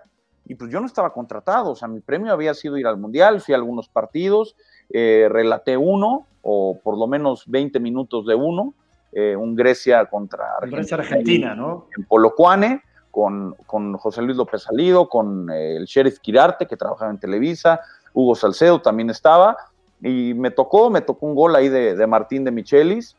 [0.47, 3.41] y pues yo no estaba contratado, o sea, mi premio había sido ir al Mundial,
[3.41, 4.55] fui a algunos partidos,
[4.89, 8.75] eh, relaté uno, o por lo menos 20 minutos de uno,
[9.11, 11.87] eh, un Grecia contra Argentina, Grecia Argentina ¿no?
[11.97, 12.83] En Polocuane,
[13.15, 17.79] con, con José Luis López Salido, con eh, el Sheriff Quirarte, que trabajaba en Televisa,
[18.13, 19.55] Hugo Salcedo también estaba,
[20.01, 23.15] y me tocó, me tocó un gol ahí de, de Martín de Michelis,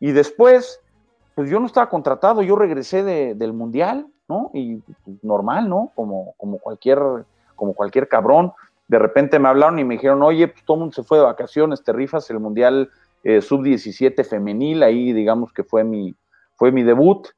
[0.00, 0.80] y después,
[1.36, 4.50] pues yo no estaba contratado, yo regresé de, del Mundial, ¿no?
[4.54, 5.92] Y pues, normal, ¿no?
[5.94, 6.98] Como, como, cualquier,
[7.54, 8.52] como cualquier cabrón.
[8.88, 11.24] De repente me hablaron y me dijeron, oye, pues todo el mundo se fue de
[11.24, 12.90] vacaciones, te rifas el Mundial
[13.22, 16.16] eh, Sub-17 femenil, ahí digamos que fue mi,
[16.56, 17.28] fue mi debut.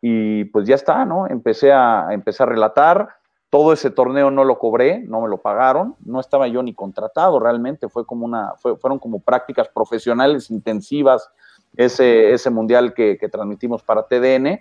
[0.00, 1.26] Y pues ya está, ¿no?
[1.26, 3.08] Empecé a, empecé a relatar.
[3.50, 7.40] Todo ese torneo no lo cobré, no me lo pagaron, no estaba yo ni contratado
[7.40, 11.30] realmente, fue como una, fueron como prácticas profesionales intensivas
[11.74, 14.60] ese, ese mundial que, que transmitimos para TDN,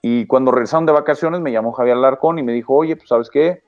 [0.00, 3.30] y cuando regresaron de vacaciones me llamó Javier Larcón y me dijo, oye, pues sabes
[3.30, 3.62] qué,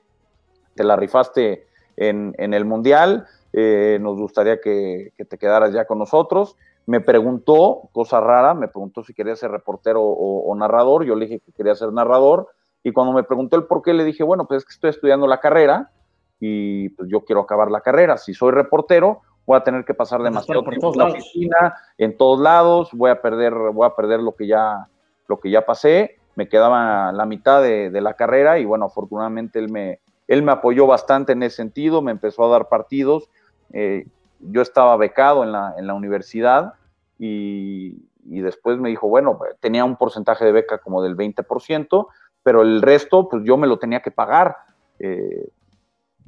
[0.75, 1.67] te la rifaste
[1.97, 6.55] en, el Mundial, eh, nos gustaría que, te quedaras ya con nosotros.
[6.85, 11.39] Me preguntó, cosa rara, me preguntó si quería ser reportero o, narrador, yo le dije
[11.39, 12.47] que quería ser narrador,
[12.83, 15.27] y cuando me preguntó el por qué, le dije, bueno, pues es que estoy estudiando
[15.27, 15.91] la carrera
[16.39, 18.17] y pues yo quiero acabar la carrera.
[18.17, 22.39] Si soy reportero, voy a tener que pasar demasiado tiempo en la oficina, en todos
[22.39, 24.87] lados, voy a perder, voy a perder lo que ya,
[25.27, 29.69] lo que ya pasé me quedaba la mitad de, la carrera y bueno, afortunadamente él
[29.69, 33.29] me, él me apoyó bastante en ese sentido, me empezó a dar partidos.
[33.73, 34.05] Eh,
[34.43, 36.73] yo estaba becado en la, en la universidad
[37.17, 42.07] y, y, después me dijo, bueno, tenía un porcentaje de beca como del 20%,
[42.43, 44.57] pero el resto, pues yo me lo tenía que pagar.
[44.99, 45.49] Eh,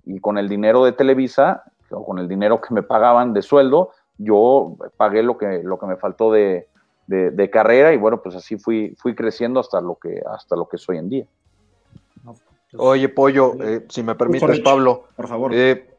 [0.05, 3.91] y con el dinero de Televisa, o con el dinero que me pagaban de sueldo,
[4.17, 6.67] yo pagué lo que, lo que me faltó de,
[7.51, 10.97] carrera y bueno, pues así fui, fui creciendo hasta lo que, hasta lo que soy
[10.97, 11.25] en día.
[12.23, 12.41] Pues,
[12.77, 15.05] Oye, Pollo, eh, si me permites, Pablo.
[15.15, 15.51] Por favor.
[15.53, 15.92] Eh,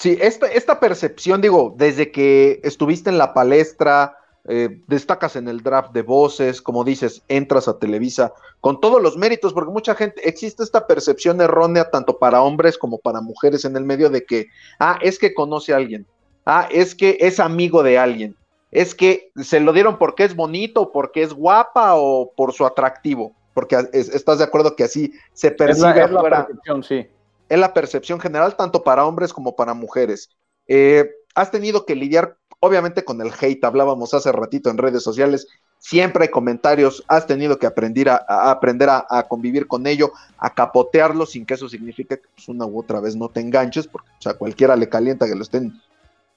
[0.00, 4.16] sí, esta, esta percepción, digo, desde que estuviste en la palestra,
[4.48, 9.18] eh, destacas en el draft de voces, como dices, entras a Televisa con todos los
[9.18, 13.76] méritos, porque mucha gente, existe esta percepción errónea tanto para hombres como para mujeres en
[13.76, 14.46] el medio de que,
[14.78, 16.06] ah, es que conoce a alguien,
[16.46, 18.34] ah, es que es amigo de alguien,
[18.70, 23.34] es que se lo dieron porque es bonito, porque es guapa o por su atractivo,
[23.52, 26.48] porque estás de acuerdo que así se percibe es la,
[26.82, 27.06] sí.
[27.50, 30.30] Es la percepción general tanto para hombres como para mujeres.
[30.66, 35.48] Eh, has tenido que lidiar obviamente con el hate, hablábamos hace ratito en redes sociales,
[35.78, 41.24] siempre hay comentarios, has tenido que aprender a, aprender a, convivir con ello, a capotearlo
[41.24, 44.22] sin que eso signifique que pues, una u otra vez no te enganches, porque o
[44.22, 45.80] sea, cualquiera le calienta que lo estén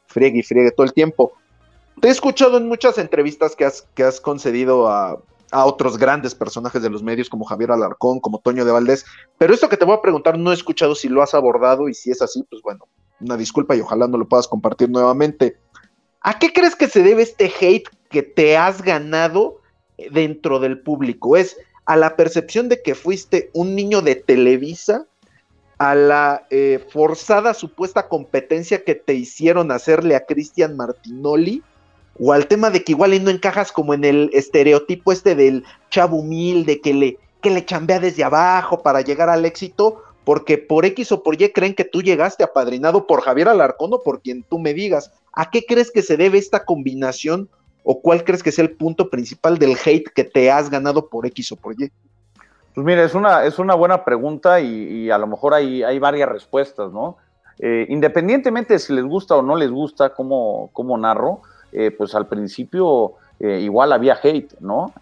[0.07, 1.33] friegue y friegue todo el tiempo.
[2.01, 5.21] Te he escuchado en muchas entrevistas que has, que has concedido a,
[5.53, 9.05] a otros grandes personajes de los medios como Javier Alarcón, como Toño de Valdés,
[9.37, 11.93] pero esto que te voy a preguntar no he escuchado si lo has abordado y
[11.93, 12.87] si es así, pues bueno,
[13.21, 15.57] una disculpa y ojalá no lo puedas compartir nuevamente.
[16.21, 19.61] ¿A qué crees que se debe este hate que te has ganado
[20.11, 21.37] dentro del público?
[21.37, 25.05] ¿Es a la percepción de que fuiste un niño de Televisa?
[25.77, 31.61] ¿A la eh, forzada supuesta competencia que te hicieron hacerle a Cristian Martinoli?
[32.19, 36.17] ¿O al tema de que igual no encajas como en el estereotipo este del chavo
[36.17, 40.03] humilde que le, que le chambea desde abajo para llegar al éxito?
[40.23, 44.01] porque por X o por Y creen que tú llegaste apadrinado por Javier Alarcón o
[44.01, 45.11] por quien tú me digas.
[45.33, 47.49] ¿A qué crees que se debe esta combinación
[47.83, 51.25] o cuál crees que es el punto principal del hate que te has ganado por
[51.25, 51.91] X o por Y?
[52.73, 56.29] Pues mire, es una, es una buena pregunta y, a lo mejor hay, hay varias
[56.29, 57.17] respuestas, ¿no?
[57.59, 61.41] Eh, independientemente de si les gusta o no les gusta cómo, cómo narro,
[61.73, 64.93] eh, pues al principio eh, igual había hate, ¿no?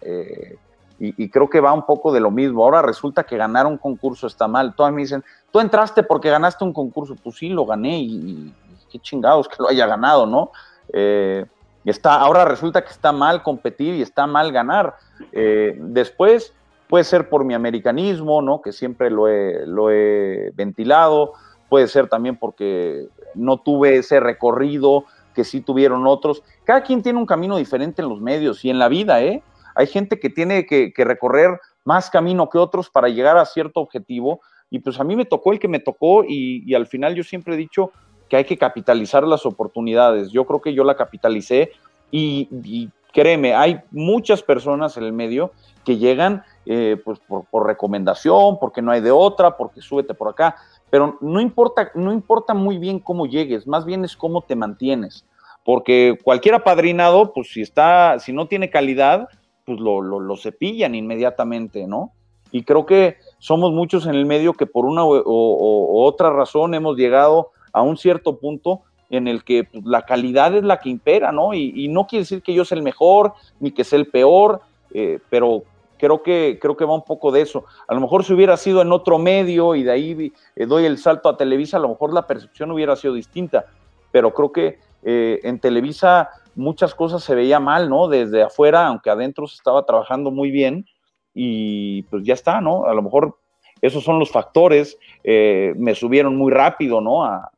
[1.04, 2.62] Y, creo que va un poco de lo mismo.
[2.62, 4.72] Ahora resulta que ganar un concurso está mal.
[4.76, 7.16] Todos me dicen, tú entraste porque ganaste un concurso.
[7.20, 8.54] Pues sí, lo gané y,
[8.88, 10.52] qué chingados que lo haya ganado, ¿no?
[10.92, 11.44] Eh,
[11.84, 14.94] está, ahora resulta que está mal competir y está mal ganar.
[15.32, 16.54] Eh, después
[16.86, 18.62] puede ser por mi americanismo, ¿no?
[18.62, 21.32] Que siempre lo he ventilado.
[21.68, 26.42] Puede ser también porque no tuve ese recorrido que sí tuvieron otros.
[26.64, 29.42] Cada quien tiene un camino diferente en los medios y en la vida, ¿eh?
[29.74, 34.40] Hay gente que tiene que, recorrer más camino que otros para llegar a cierto objetivo
[34.70, 37.54] y pues a mí me tocó el que me tocó y, al final yo siempre
[37.54, 37.92] he dicho
[38.28, 40.30] que hay que capitalizar las oportunidades.
[40.30, 41.72] Yo creo que yo la capitalicé
[42.10, 45.52] y, créeme, hay muchas personas en el medio
[45.84, 50.54] que llegan eh, pues por, recomendación, porque no hay de otra, porque súbete por acá,
[50.90, 55.26] pero no importa, no importa muy bien cómo llegues, más bien es cómo te mantienes,
[55.64, 59.28] porque cualquier apadrinado, pues si está, si no tiene calidad,
[59.64, 62.12] pues lo, lo, cepillan inmediatamente, ¿no?
[62.52, 66.96] Y creo que somos muchos en el medio que por una o, otra razón hemos
[66.96, 71.32] llegado a un cierto punto en el que pues, la calidad es la que impera,
[71.32, 71.54] ¿no?
[71.54, 74.60] Y, no quiere decir que yo sea el mejor ni que sea el peor,
[74.94, 75.64] eh, pero
[76.02, 77.64] creo que, creo que va un poco de eso.
[77.86, 80.98] A lo mejor si hubiera sido en otro medio y de ahí eh, doy el
[80.98, 83.66] salto a Televisa, a lo mejor la percepción hubiera sido distinta,
[84.10, 88.08] pero creo que eh, en Televisa muchas cosas se veía mal, ¿no?
[88.08, 90.86] Desde afuera, aunque adentro se estaba trabajando muy bien
[91.34, 92.86] y pues ya está, ¿no?
[92.86, 93.38] A lo mejor
[93.80, 94.98] esos son los factores.
[95.22, 97.24] Eh, me subieron muy rápido, ¿no?
[97.24, 97.48] A,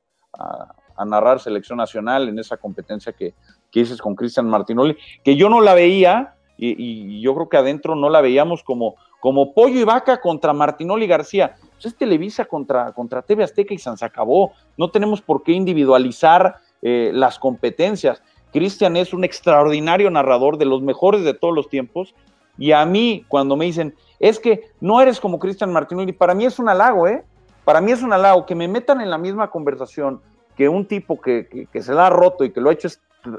[1.06, 3.34] narrar selección nacional en esa competencia que,
[3.70, 7.94] que dices con Cristian Martinoli, que yo no la veía y, yo creo que adentro
[7.94, 11.56] no la veíamos como, como pollo y vaca contra Martinoli García.
[11.72, 14.52] Pues es Televisa contra, contra TV Azteca y se acabó.
[14.76, 18.22] No tenemos por qué individualizar eh, las competencias.
[18.52, 22.14] Cristian es un extraordinario narrador de los mejores de todos los tiempos.
[22.56, 26.44] Y a mí, cuando me dicen, es que no eres como Cristian Martinelli, para mí
[26.44, 27.24] es un halago, ¿eh?
[27.64, 30.20] Para mí es un halago que me metan en la misma conversación
[30.56, 32.88] que un tipo que, se da roto y que lo ha hecho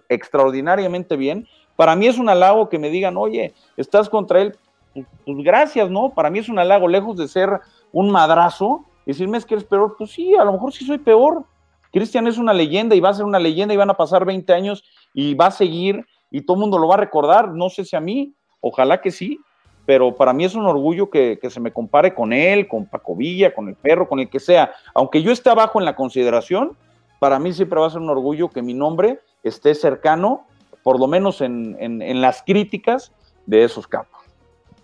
[0.10, 1.48] extraordinariamente bien.
[1.76, 4.56] Para mí es un halago que me digan, oye, estás contra él.
[4.94, 6.12] Pues, gracias, ¿no?
[6.12, 7.60] Para mí es un halago, lejos de ser
[7.92, 9.96] un madrazo, decirme es que eres peor.
[9.98, 11.44] Pues sí, a lo mejor sí soy peor.
[11.92, 14.52] Cristian es una leyenda y va a ser una leyenda y van a pasar 20
[14.54, 17.86] años y va a seguir y todo el mundo lo va a recordar, no sé
[17.86, 19.40] si a mí, ojalá que sí,
[19.86, 23.54] pero para mí es un orgullo que, se me compare con él, con Paco Villa,
[23.54, 24.74] con el perro, con el que sea.
[24.94, 26.76] Aunque yo esté abajo en la consideración,
[27.20, 30.48] para mí siempre va a ser un orgullo que mi nombre esté cercano,
[30.86, 33.12] por lo menos en, las críticas
[33.48, 34.22] de esos capos.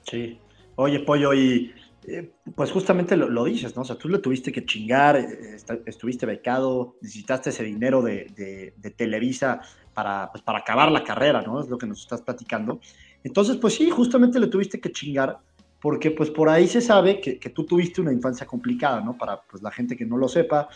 [0.01, 0.39] Sí.
[0.75, 1.75] Oye, Pollo, y
[2.07, 3.83] eh, pues justamente lo, dices, ¿no?
[3.83, 9.61] O sea, tú le tuviste que chingar, eh, estuviste becado, necesitaste ese dinero de, Televisa
[9.93, 11.61] para, pues, para acabar la carrera, ¿no?
[11.61, 12.79] Es lo que nos estás platicando.
[13.23, 15.37] Entonces, pues sí, justamente le tuviste que chingar,
[15.79, 19.15] porque pues por ahí se sabe que, tú tuviste una infancia complicada, ¿no?
[19.15, 20.67] Para pues la gente que no lo sepa,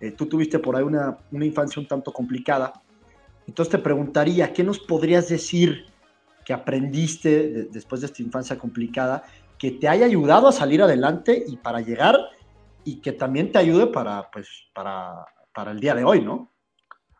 [0.00, 2.72] eh, tú tuviste por ahí una, una infancia un tanto complicada.
[3.46, 5.86] Entonces te preguntaría, ¿qué nos podrías decir
[6.44, 9.24] que aprendiste después de esta infancia complicada
[9.58, 12.16] que te haya ayudado a salir adelante y para llegar
[12.84, 15.24] y que también te ayude para, pues, para,
[15.54, 16.50] para el día de hoy, ¿no?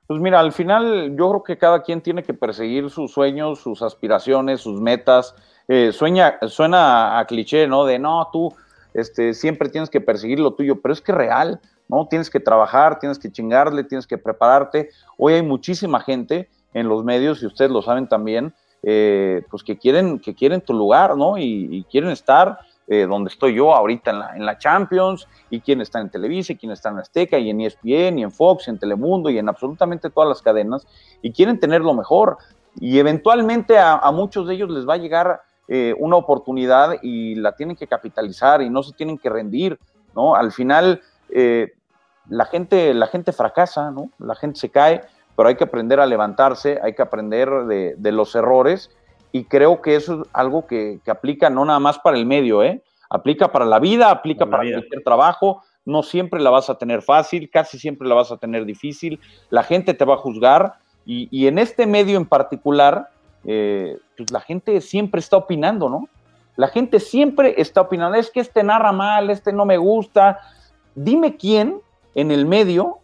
[0.07, 3.81] Pues mira, al final yo creo que cada quien tiene que perseguir sus sueños, sus
[3.83, 5.35] aspiraciones, sus metas.
[5.68, 7.85] Eh, sueña, suena a cliché, ¿no?
[7.85, 8.53] De no, tú
[8.93, 11.61] este, siempre tienes que perseguir lo tuyo, pero es que real,
[11.93, 12.09] ¿no?
[12.09, 14.88] Tienes que trabajar, tienes que chingarle, tienes que prepararte.
[15.18, 19.76] Hoy hay muchísima gente en los medios, y ustedes lo saben también, eh, pues que
[19.76, 21.36] quieren, que quieren tu lugar, ¿no?
[21.36, 25.82] Y, quieren estar eh, donde estoy yo ahorita en la, en la, Champions, y quieren
[25.82, 28.70] estar en Televisa, y quieren estar en Azteca, y en ESPN, y en Fox, y
[28.70, 30.86] en Telemundo, y en absolutamente todas las cadenas,
[31.20, 32.38] y quieren tener lo mejor.
[32.80, 37.55] Y eventualmente a, muchos de ellos les va a llegar eh, una oportunidad y la
[37.55, 39.78] tienen que capitalizar y no se tienen que rendir,
[40.14, 40.34] ¿no?
[40.34, 41.03] Al final,
[42.29, 44.11] la, gente, la gente fracasa, ¿no?
[44.18, 45.03] La gente se cae,
[45.37, 48.91] pero hay que aprender a levantarse, hay que aprender de, los errores
[49.33, 52.83] y creo que eso es algo que, aplica no nada más para el medio, ¿eh?
[53.09, 57.51] aplica para la vida, aplica para, cualquier trabajo, no siempre la vas a tener fácil,
[57.51, 59.20] casi siempre la vas a tener difícil,
[59.51, 63.09] la gente te va a juzgar y, en este medio en particular,
[63.45, 66.09] eh, pues la gente siempre está opinando, ¿no?
[66.57, 70.39] La gente siempre está opinando, es que este narra mal, este no me gusta.
[70.95, 71.81] Dime quién
[72.15, 72.99] en el medio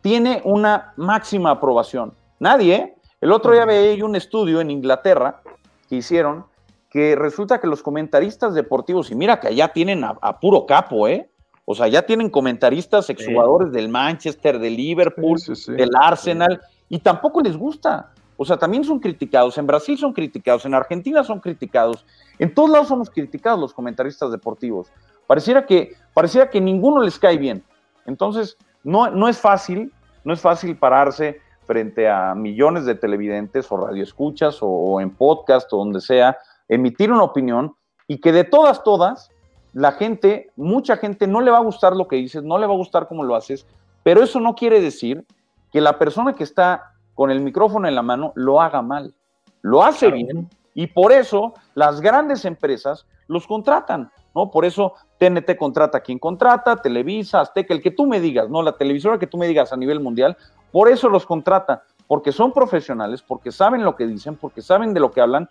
[0.00, 2.14] tiene una máxima aprobación.
[2.38, 2.94] Nadie, ¿eh?
[3.20, 5.42] El otro día veía un estudio en Inglaterra
[5.88, 6.44] que hicieron
[6.90, 11.30] que resulta que los comentaristas deportivos, y mira que allá tienen a, puro capo, ¿eh?
[11.64, 16.60] O sea, ya tienen comentaristas, exjugadores del Manchester, del Liverpool, del Arsenal,
[16.90, 18.10] y tampoco les gusta.
[18.36, 19.56] O sea, también son criticados.
[19.56, 22.04] En Brasil son criticados, en Argentina son criticados.
[22.38, 24.88] En todos lados somos criticados los comentaristas deportivos.
[25.26, 27.62] Pareciera que, pareciera que ninguno les cae bien.
[28.06, 29.92] Entonces, no, no es fácil,
[30.24, 35.72] no es fácil pararse frente a millones de televidentes o radioescuchas o, o en podcast
[35.72, 36.36] o donde sea,
[36.68, 37.74] emitir una opinión
[38.08, 39.30] y que de todas, todas,
[39.72, 42.74] la gente, mucha gente no le va a gustar lo que dices, no le va
[42.74, 43.66] a gustar cómo lo haces,
[44.02, 45.24] pero eso no quiere decir
[45.70, 49.14] que la persona que está con el micrófono en la mano lo haga mal.
[49.62, 54.10] Lo hace bien y por eso las grandes empresas los contratan.
[54.34, 54.50] ¿no?
[54.50, 58.60] Por eso TNT contrata a quien contrata, Televisa, Azteca, el que tú me digas, ¿no?
[58.60, 60.36] La televisora que tú me digas a nivel mundial,
[60.72, 64.98] por eso los contrata, porque son profesionales, porque saben lo que dicen, porque saben de
[64.98, 65.48] lo que hablan,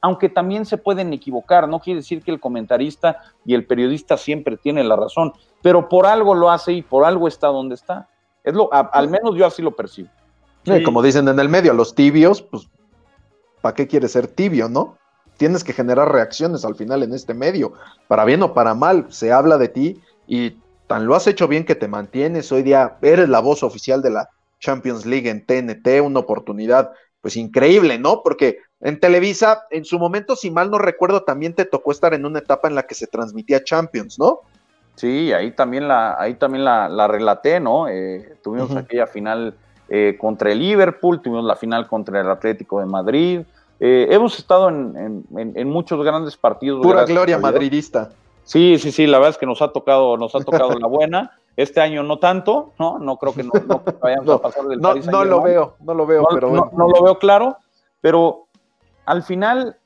[0.00, 4.56] aunque también se pueden equivocar, no quiere decir que el comentarista y el periodista siempre
[4.56, 8.08] tienen la razón, pero por algo lo hace y por algo está donde está.
[8.44, 10.10] Es lo, al menos yo así lo percibo.
[10.84, 12.68] Como dicen en el medio, los tibios, pues,
[13.62, 14.96] ¿para qué quiere ser tibio, no?
[15.38, 17.72] Tienes que generar reacciones al final en este medio,
[18.08, 21.64] para bien o para mal, se habla de ti y tan lo has hecho bien
[21.64, 24.28] que te mantienes, hoy día eres la voz oficial de la
[24.58, 28.22] Champions League en TNT, una oportunidad pues increíble, ¿no?
[28.22, 32.24] Porque en Televisa, en su momento, si mal no recuerdo, también te tocó estar en
[32.24, 34.40] una etapa en la que se transmitía Champions, ¿no?
[34.94, 37.88] Sí, ahí también la, ahí también la, relaté, ¿no?
[37.88, 39.54] Eh, tuvimos aquella final
[39.88, 43.42] eh, contra el Liverpool, tuvimos la final contra el Atlético de Madrid,
[43.80, 46.82] eh, hemos estado en, muchos grandes partidos.
[46.82, 48.10] Pura gloria madridista.
[48.44, 51.38] Sí, sí, sí, la verdad es que nos ha tocado, nos ha tocado la buena.
[51.56, 52.98] Este año no tanto, ¿no?
[52.98, 53.52] No creo que no,
[54.00, 56.70] vayamos a pasar del no, No lo veo, no lo veo, pero bueno.
[56.72, 57.58] no, lo veo claro,
[58.00, 58.46] pero
[59.04, 59.76] al final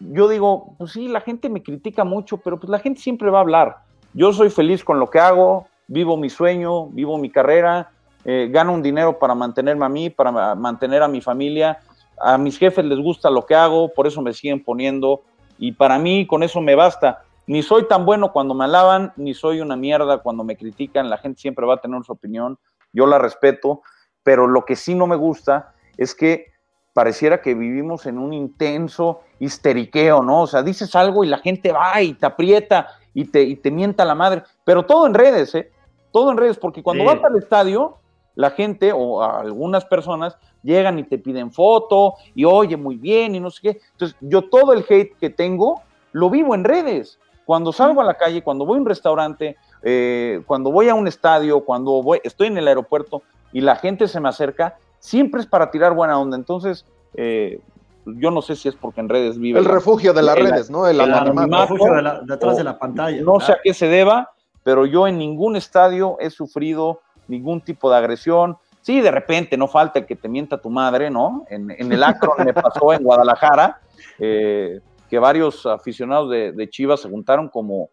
[0.00, 3.38] yo digo, pues sí, la gente me critica mucho, pero pues la gente siempre va
[3.38, 3.76] a hablar.
[4.14, 7.90] Yo soy feliz con lo que hago, vivo mi sueño, vivo mi carrera,
[8.24, 11.78] eh, gano un dinero para mantenerme a mí, para mantener a mi familia
[12.20, 15.22] a mis jefes les gusta lo que hago, por eso me siguen poniendo
[15.58, 17.22] y para mí con eso me basta.
[17.46, 21.18] Ni soy tan bueno cuando me alaban, ni soy una mierda cuando me critican, la
[21.18, 22.58] gente siempre va a tener su opinión,
[22.92, 23.82] yo la respeto,
[24.22, 26.52] pero lo que sí no me gusta es que
[26.92, 30.42] pareciera que vivimos en un intenso histeriqueo, ¿no?
[30.42, 33.70] O sea, dices algo y la gente va y te aprieta y te, y te
[33.70, 35.70] mienta la madre, pero todo en redes, ¿eh?
[36.12, 37.99] Todo en redes, porque cuando vas al estadio,
[38.40, 43.40] la gente o algunas personas llegan y te piden foto y oye muy bien y
[43.40, 43.80] no sé qué.
[43.92, 45.82] Entonces, yo todo el hate que tengo
[46.12, 47.18] lo vivo en redes.
[47.44, 51.06] Cuando salgo a la calle, cuando voy a un restaurante, eh, cuando voy a un
[51.06, 53.22] estadio, cuando voy, estoy en el aeropuerto
[53.52, 56.36] y la gente se me acerca, siempre es para tirar buena onda.
[56.36, 57.60] Entonces, eh,
[58.06, 59.58] yo no sé si es porque en redes vive.
[59.58, 60.86] El refugio de las redes, ¿no?
[60.86, 63.20] El, refugio de, la, atrás de la pantalla.
[63.20, 64.30] No sé a qué se deba,
[64.62, 67.00] pero yo en ningún estadio he sufrido
[67.30, 68.58] ningún tipo de agresión.
[68.82, 71.44] Sí, de repente, no falta que te mienta tu madre, ¿no?
[71.48, 73.80] En, el Akron me pasó en Guadalajara,
[74.18, 77.90] eh, que varios aficionados de, Chivas se juntaron como,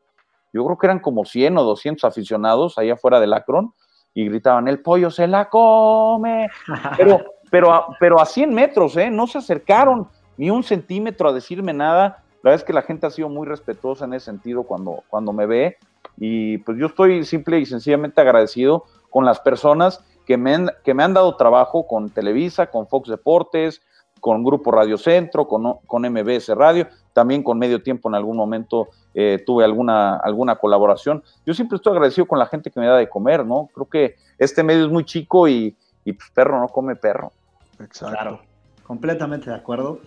[0.54, 3.74] yo creo que eran como 100 o 200 aficionados allá afuera del Akron
[4.14, 6.50] y gritaban, el pollo se la come.
[6.98, 7.20] Pero,
[7.52, 9.12] pero, pero a 100 metros, ¿eh?
[9.12, 10.08] No se acercaron
[10.38, 12.24] ni un centímetro a decirme nada.
[12.44, 15.34] La verdad es que la gente ha sido muy respetuosa en ese sentido cuando, cuando
[15.34, 15.78] me ve.
[16.18, 20.94] Y pues yo estoy simple y sencillamente agradecido con las personas que me han, que
[20.94, 23.82] me han dado trabajo con Televisa, con Fox Deportes,
[24.20, 28.90] con Grupo Radio Centro, con, con MBS Radio, también con Medio Tiempo en algún momento
[29.14, 31.24] eh, tuve alguna, alguna colaboración.
[31.46, 33.70] Yo siempre estoy agradecido con la gente que me da de comer, ¿no?
[33.74, 37.32] Creo que este medio es muy chico y, y pues perro no come perro.
[37.80, 38.16] Exacto.
[38.16, 38.42] Claro,
[38.84, 40.00] completamente de acuerdo.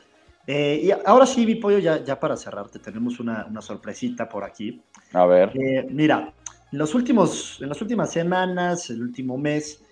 [0.47, 4.45] Eh, y ahora sí, mi pollo, ya, ya para cerrarte, tenemos una, una sorpresita por
[4.45, 4.83] aquí.
[5.13, 5.53] A ver.
[5.55, 6.33] Eh, mira,
[6.73, 9.85] en, los últimos, en las últimas semanas, el último mes,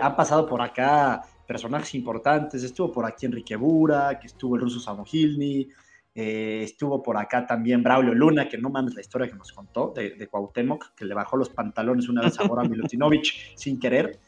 [0.00, 2.62] han pasado por acá personajes importantes.
[2.62, 5.68] Estuvo por aquí Enrique Bura, que estuvo el ruso Samogilny,
[6.14, 9.92] eh, estuvo por acá también Braulio Luna, que no mames la historia que nos contó
[9.94, 14.18] de, de Cuauhtémoc, que le bajó los pantalones una vez a Goran Milutinovic sin querer.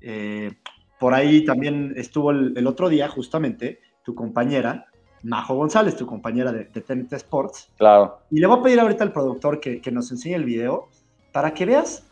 [0.00, 0.52] Eh,
[0.98, 4.86] por ahí también estuvo el, otro día, justamente, tu compañera,
[5.22, 7.72] Majo González, tu compañera de, de TNT Sports.
[7.76, 8.20] Claro.
[8.30, 10.88] Y le voy a pedir ahorita al productor que, que nos enseñe el video
[11.36, 12.02] para que veas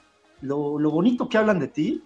[0.42, 2.04] lo, lo, bonito que hablan de ti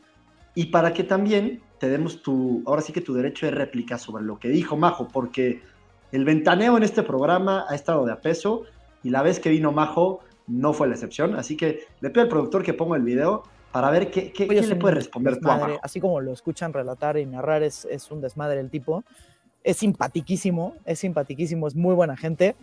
[0.54, 4.22] y para que también te demos tu, ahora sí que tu derecho de réplica sobre
[4.22, 5.60] lo que dijo Majo, porque
[6.12, 8.62] el ventaneo en este programa ha estado de a peso
[9.02, 11.34] y la vez que vino Majo no fue la excepción.
[11.34, 13.42] Así que le pido al productor que ponga el video
[13.72, 17.26] para ver qué, qué, le puede responder tú a Así como lo escuchan relatar y
[17.26, 19.02] narrar, es, es un desmadre el tipo.
[19.64, 22.54] Es simpatiquísimo, es simpatiquísimo, es muy buena gente.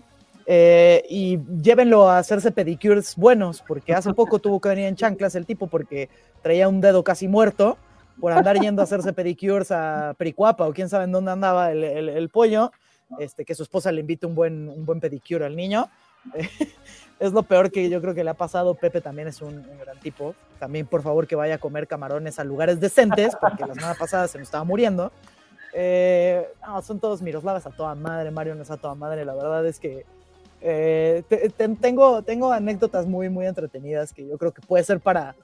[0.47, 5.35] Eh, y llévenlo a hacerse pedicures buenos, porque hace poco tuvo que venir en chanclas
[5.35, 6.09] el tipo porque
[6.43, 7.77] traía un dedo casi muerto
[8.21, 11.83] por andar yendo a hacerse pedicures a Pericuapa o quién sabe en dónde andaba el,
[11.83, 12.71] el, el pollo
[13.19, 15.89] este, que su esposa le invite un buen, un buen pedicure al niño.
[17.19, 18.75] es lo peor que yo creo que le ha pasado.
[18.75, 20.35] Pepe también es un, gran tipo.
[20.59, 24.27] También, por favor, que vaya a comer camarones a lugares decentes, porque la semana pasada
[24.27, 25.11] se nos estaba muriendo.
[25.73, 26.47] Eh,
[26.83, 29.25] son todos Miroslavas a toda madre, Mario no es a toda madre.
[29.25, 30.05] La verdad es que
[30.67, 35.35] eh, tengo, tengo anécdotas muy, muy entretenidas que yo creo que puede ser para,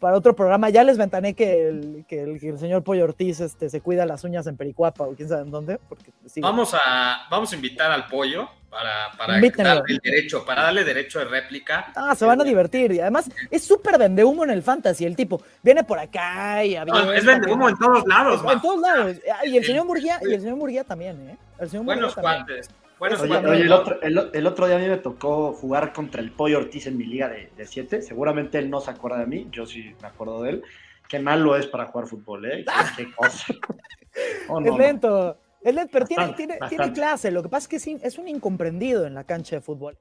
[0.00, 0.70] para otro programa.
[0.70, 4.46] Ya les ventané que el, que el, señor Pollo Ortiz este, se cuida las uñas
[4.46, 5.78] en Pericuapa o quién sabe en dónde.
[5.90, 10.84] Porque, vamos, a, vamos a invitar al Pollo para, para darle el derecho, para darle
[10.84, 11.92] derecho de réplica.
[11.94, 12.92] Ah, se van a divertir.
[12.92, 15.04] Y además es súper vende humo en el fantasy.
[15.04, 17.14] El tipo viene por acá y había.
[17.14, 18.40] es vende humo en todos lados.
[18.50, 19.16] En, todos lados.
[19.44, 21.36] Y el señor Murguía, y el señor Murguía también, ¿eh?
[21.58, 22.70] El señor Buenos cuates.
[23.02, 26.58] Bueno, oye, el, otro, el, otro, día a mí me tocó jugar contra el Pollo
[26.58, 28.00] Ortiz en mi liga de 7.
[28.00, 30.62] Seguramente él no se acuerda de mí, yo sí me acuerdo de él.
[31.08, 32.64] Qué malo es para jugar fútbol, ¿eh?
[32.96, 33.46] Qué, cosa.
[34.48, 35.36] Oh, es lento.
[35.60, 37.32] Es lento, pero tiene, tiene, tiene, clase.
[37.32, 39.98] Lo que pasa es que es, un incomprendido en la cancha de fútbol.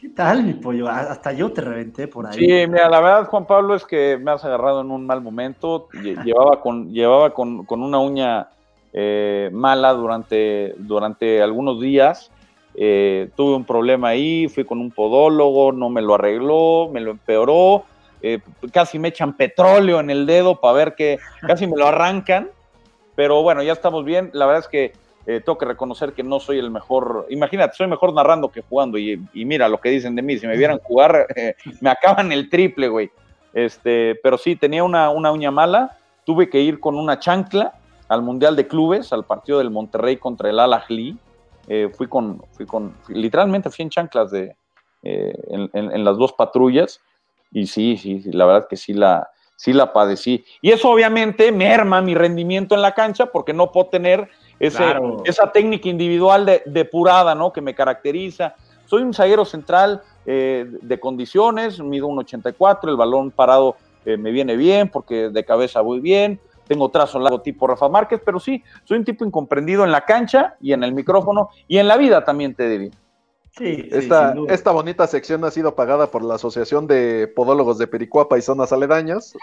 [0.00, 0.88] ¿Qué tal, mi pollo?
[0.88, 2.38] Hasta yo te reventé por ahí.
[2.38, 5.90] Sí, mira, la verdad, Juan Pablo, es que me has agarrado en un mal momento.
[5.92, 8.48] Llevaba con, llevaba con, con una uña
[8.96, 12.30] eh, mala durante, durante algunos días.
[12.76, 17.10] Eh, tuve un problema ahí, fui con un podólogo, no me lo arregló, me lo
[17.10, 17.84] empeoró,
[18.22, 18.38] eh,
[18.72, 22.50] casi me echan petróleo en el dedo para ver que casi me lo arrancan,
[23.16, 24.30] pero bueno, ya estamos bien.
[24.32, 28.12] La verdad es que tengo que reconocer que no soy el mejor, imagínate, soy mejor
[28.12, 31.26] narrando que jugando y, mira lo que dicen de mí, si me vieran jugar,
[31.80, 33.10] me acaban el triple, güey.
[33.54, 37.72] Este, pero sí, tenía una, una uña mala, tuve que ir con una chancla
[38.08, 41.16] al Mundial de Clubes, al partido del Monterrey contra el Al Ahly.
[41.66, 44.54] Eh, fui, con, fui con, literalmente fui en chanclas de,
[45.02, 45.34] eh,
[45.72, 47.00] en, las dos patrullas
[47.50, 50.44] y sí, sí, la verdad que sí la, sí la padecí.
[50.60, 54.28] Y eso obviamente merma mi rendimiento en la cancha porque no puedo tener
[54.60, 54.84] ese,
[55.24, 57.50] esa técnica individual de, depurada, ¿no?
[57.50, 58.54] Que me caracteriza.
[58.84, 64.54] Soy un zaguero central eh, de condiciones, mido un 84, el balón parado me viene
[64.56, 68.98] bien porque de cabeza voy bien, tengo trazo largo tipo Rafa Márquez, pero sí, soy
[68.98, 72.54] un tipo incomprendido en la cancha y en el micrófono y en la vida también
[72.54, 72.90] te diría.
[73.56, 78.36] Sí, esta, esta bonita sección ha sido pagada por la Asociación de Podólogos de Pericuapa
[78.36, 79.34] y Zonas Aledañas,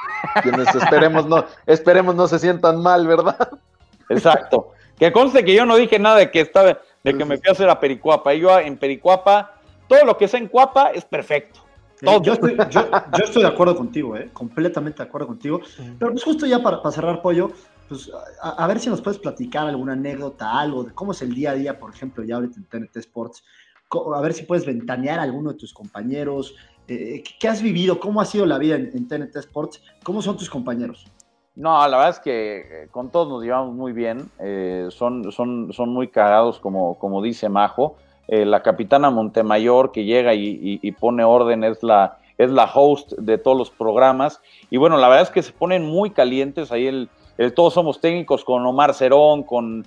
[0.43, 3.49] quienes esperemos no, esperemos no se sientan mal, ¿verdad?
[4.09, 4.73] Exacto.
[4.99, 7.53] Que conste que yo no dije nada de que estaba, de que me fui a
[7.53, 8.33] hacer a Pericuapa.
[8.33, 9.53] Yo en Pericuapa,
[9.87, 11.61] todo lo que sea en Cuapa es perfecto.
[12.01, 14.29] Yo, estoy, yo, estoy, de acuerdo contigo, ¿eh?
[14.33, 15.61] completamente de acuerdo contigo.
[15.99, 17.51] Pero pues justo ya para, cerrar, Pollo,
[17.87, 21.51] pues, a, ver si nos puedes platicar alguna anécdota, algo de cómo es el día
[21.51, 23.43] a día, por ejemplo, ya ahorita en TNT Sports,
[24.15, 26.55] a ver si puedes ventanear a alguno de tus compañeros,
[26.87, 27.99] eh, ¿qué has vivido?
[27.99, 29.83] ¿Cómo ha sido la vida en, TNT Sports?
[30.03, 31.05] ¿Cómo son tus compañeros?
[31.55, 35.71] No, la verdad es que eh, con todos nos llevamos muy bien, eh, son, son,
[35.71, 37.97] son muy cagados, como, como dice Majo.
[38.31, 43.57] La capitana Montemayor que llega y, pone orden es la, es la host de todos
[43.57, 44.41] los programas.
[44.69, 47.09] Y bueno, la verdad es que se ponen muy calientes ahí el,
[47.55, 49.85] todos somos técnicos con Omar Cerón, con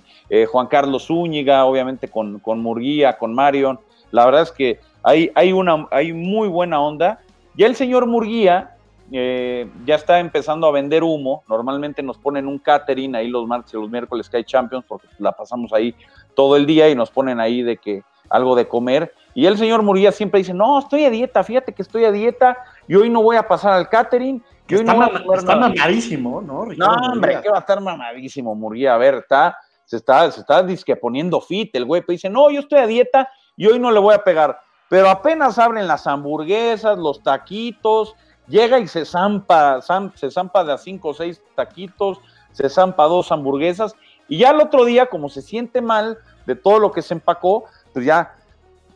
[0.51, 3.79] Juan Carlos Zúñiga, obviamente con, con Murguía, con Marion.
[4.11, 7.19] La verdad es que hay, hay, una, hay muy buena onda.
[7.55, 8.75] Ya el señor Murguía
[9.11, 11.43] eh, ya está empezando a vender humo.
[11.47, 15.07] Normalmente nos ponen un catering ahí los martes y los miércoles que hay Champions, porque
[15.19, 15.93] la pasamos ahí
[16.35, 19.13] todo el día y nos ponen ahí de que algo de comer.
[19.33, 22.57] Y el señor Murguía siempre dice, no, estoy a dieta, fíjate que estoy a dieta
[22.87, 24.43] y hoy no voy a pasar al catering.
[24.67, 26.65] Y está, mamadísimo, ¿no?
[26.65, 28.95] no, hombre, que va a estar mamadísimo, Murguía.
[28.95, 32.49] A ver, está, se está, se está disque poniendo fit el güey, pero dice, no,
[32.49, 34.59] yo estoy a dieta y hoy no le voy a pegar.
[34.89, 38.15] Pero apenas abren las hamburguesas, los taquitos,
[38.47, 39.81] llega y se zampa,
[40.15, 42.19] se zampa de a cinco o seis taquitos,
[42.51, 43.95] se zampa dos hamburguesas,
[44.27, 47.65] y ya el otro día, como se siente mal de todo lo que se empacó,
[47.95, 48.35] pues ya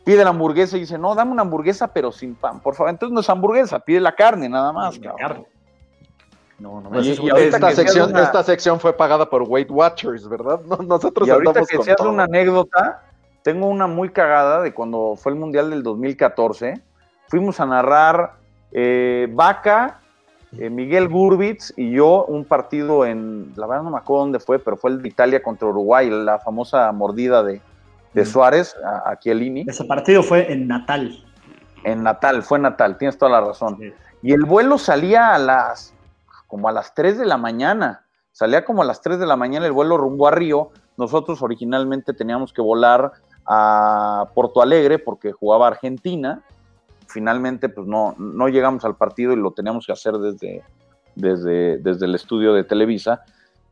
[0.04, 2.90] pide la hamburguesa y dice, no, dame una hamburguesa, pero sin pan, por favor.
[2.90, 5.46] Entonces no es hamburguesa, pide la carne nada más, cabrón.
[6.58, 10.60] No, no, y, esta, sección, esta sección fue pagada por Weight Watchers, ¿verdad?
[10.86, 13.04] nosotros y ahorita que se hace una anécdota,
[13.42, 16.82] tengo una muy cagada de cuando fue el Mundial del 2014.
[17.28, 18.34] Fuimos a narrar
[18.72, 20.00] eh, Vaca,
[20.58, 24.58] eh, Miguel Gurbitz y yo un partido en, la verdad no me acuerdo dónde fue,
[24.58, 27.62] pero fue el de Italia contra Uruguay, la famosa mordida de,
[28.12, 29.64] de Suárez a, a, Chiellini.
[29.66, 31.24] Ese partido fue en Natal.
[31.84, 33.78] En Natal, fue Natal, tienes toda la razón.
[34.22, 35.94] Y el vuelo salía a las,
[36.46, 39.66] como a las 3 de la mañana, salía como a las 3 de la mañana
[39.66, 40.70] el vuelo rumbo a Río.
[40.96, 43.12] Nosotros originalmente teníamos que volar
[43.46, 46.42] a Porto Alegre porque jugaba Argentina.
[47.06, 50.62] Finalmente, pues no, no llegamos al partido y lo teníamos que hacer desde,
[51.14, 53.22] desde, desde el estudio de Televisa.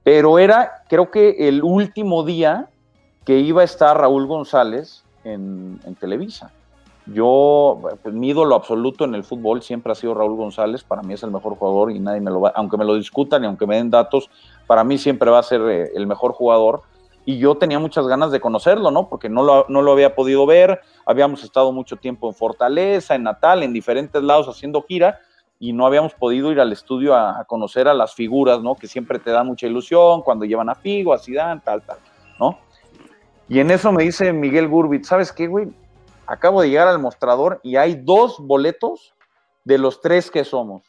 [0.03, 2.71] Pero era, creo que el último día
[3.29, 6.51] que iba a estar Raúl González en, Televisa.
[7.05, 10.83] Yo, pues, mi ídolo absoluto en el fútbol siempre ha sido Raúl González.
[10.83, 13.45] Para mí es el mejor jugador y nadie me lo va, aunque me lo discutan
[13.45, 14.31] y aunque me den datos,
[14.67, 16.81] para mí siempre va a ser eh, el mejor jugador
[17.27, 19.11] y yo tenía muchas ganas de conocerlo, ¿no?
[19.11, 23.25] Porque no lo, no lo había podido ver, habíamos estado mucho tiempo en Fortaleza, en
[23.25, 25.21] Natal, en diferentes lados haciendo gira
[25.61, 28.75] y no habíamos podido ir al estudio a, conocer a las figuras, ¿no?
[28.75, 31.99] Que siempre te dan mucha ilusión cuando llevan a Figo, a Zidane, tal, tal.
[33.49, 35.69] Y en eso me dice Miguel Gurbitz, ¿sabes qué, güey?
[36.27, 39.15] Acabo de llegar al mostrador y hay dos boletos
[39.65, 40.83] de los tres que somos.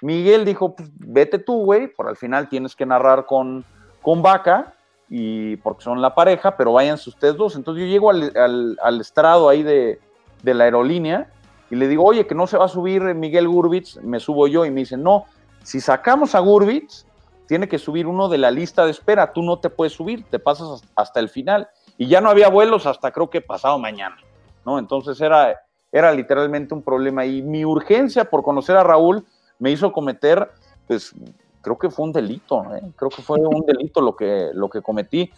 [0.00, 3.64] Miguel dijo, pues vete tú, güey, por al final tienes que narrar con,
[4.02, 4.74] con Vaca
[5.08, 7.56] y porque son la pareja, pero váyanse ustedes dos.
[7.56, 10.00] Entonces yo llego al, estrado ahí de,
[10.42, 11.30] la aerolínea
[11.70, 14.64] y le digo, oye, que no se va a subir Miguel Gurbitz, me subo yo
[14.64, 15.24] y me dice, no,
[15.62, 17.06] si sacamos a Gurbitz,
[17.46, 20.38] tiene que subir uno de la lista de espera, tú no te puedes subir, te
[20.38, 21.68] pasas hasta el final.
[21.98, 24.16] Y ya no había vuelos hasta creo que pasado mañana,
[24.64, 24.78] ¿no?
[24.78, 29.24] Entonces era, era literalmente un problema y mi urgencia por conocer a Raúl
[29.58, 30.50] me hizo cometer,
[30.86, 31.14] pues,
[31.62, 32.82] creo que fue un delito, ¿eh?
[32.96, 35.32] creo que fue un delito lo que, lo que cometí.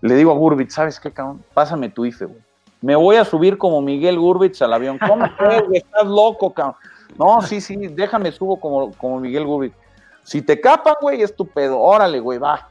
[0.00, 1.42] Le digo a Gurbitz, ¿sabes qué, cabrón?
[1.52, 2.40] Pásame tu IFE, güey.
[2.80, 4.98] Me voy a subir como Miguel Gurbitz al avión.
[4.98, 5.26] ¿Cómo
[5.66, 5.78] güey?
[5.78, 6.76] Estás loco, cabrón.
[7.18, 9.74] No, sí, sí, déjame subo como, como Miguel Gurbitz.
[10.22, 11.80] Si te capan, güey, es tu pedo.
[11.80, 12.68] Órale, güey, va.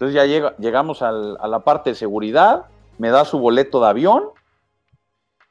[0.00, 2.64] Entonces ya llega, llegamos a la parte de seguridad,
[2.96, 4.30] me da su boleto de avión.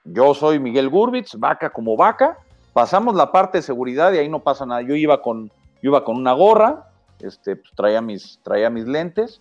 [0.04, 2.40] Yo soy Miguel Gurbitz, vaca como vaca.
[2.74, 4.82] Pasamos la parte de seguridad y ahí no pasa nada.
[4.82, 5.52] Yo iba con,
[5.84, 6.88] una gorra,
[7.20, 9.40] este, pues, traía mis lentes,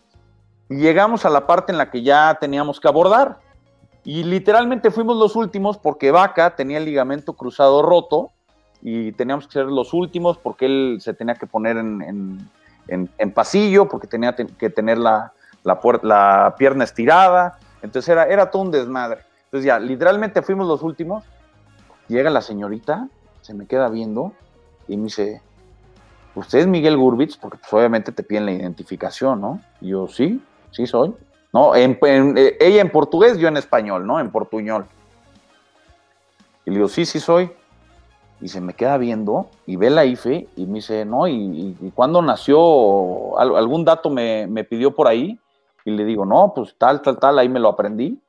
[0.69, 3.39] y llegamos a la parte en la que ya teníamos que abordar.
[4.05, 8.31] Y literalmente fuimos los últimos porque Vaca tenía el ligamento cruzado roto
[8.83, 12.51] y teníamos que ser los últimos porque él se tenía que poner en,
[13.35, 15.33] pasillo, porque tenía que tener la,
[15.65, 17.59] la, pierna estirada.
[17.83, 19.23] Entonces era, era todo un desmadre.
[19.45, 21.25] Entonces ya, literalmente fuimos los últimos.
[22.09, 23.09] Llega la señorita,
[23.43, 24.33] se me queda viendo
[24.87, 25.43] y me dice,
[26.35, 29.61] usted es Miguel Gurbitz, porque pues, obviamente te piden la identificación, ¿no?
[29.81, 31.15] Y yo, sí, sí soy.
[31.53, 34.21] No, en, eh, ella en portugués, yo en español, ¿no?
[34.21, 34.87] En portuñol.
[36.65, 37.51] Y le digo, sí, sí soy.
[38.41, 41.91] Y se me queda viendo y ve la IFE y me dice, no, ¿y, y,
[41.91, 43.39] cuándo nació?
[43.39, 45.39] algún dato me, pidió por ahí.
[45.85, 48.21] Y le digo, no, pues tal, tal, tal, ahí me lo aprendí.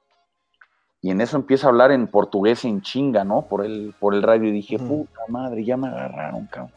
[1.02, 3.44] Y en eso empieza a hablar en portugués en chinga, ¿no?
[3.44, 4.50] Por el, por el radio.
[4.50, 6.74] Y dije, puta madre, ya me agarraron, cabrón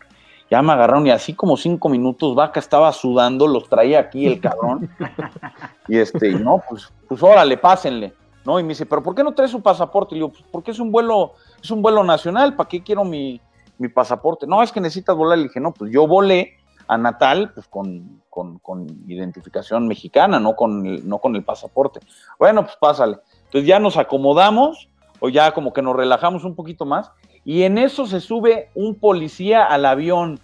[0.50, 4.40] Ya me agarraron y así como cinco minutos, Vaca estaba sudando, los traía aquí el
[4.40, 4.90] cabrón.
[5.88, 8.12] y este, no, pues, pues órale, pásenle.
[8.44, 8.58] ¿no?
[8.58, 10.14] Y me dice, ¿pero por qué no traes su pasaporte?
[10.14, 13.04] Y le digo, pues porque es un vuelo, es un vuelo nacional, ¿para qué quiero
[13.04, 13.40] mi,
[13.78, 14.46] mi pasaporte?
[14.46, 15.38] No, es que necesitas volar.
[15.38, 16.56] Le dije, no, pues yo volé
[16.88, 22.00] a Natal pues con, con, con identificación mexicana, no con, el, no con el pasaporte.
[22.38, 23.18] Bueno, pues pásale.
[23.44, 24.88] Entonces ya nos acomodamos
[25.20, 27.10] o ya como que nos relajamos un poquito más
[27.44, 30.40] y en eso se sube un policía al avión.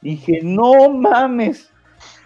[0.00, 1.72] Dije, no mames,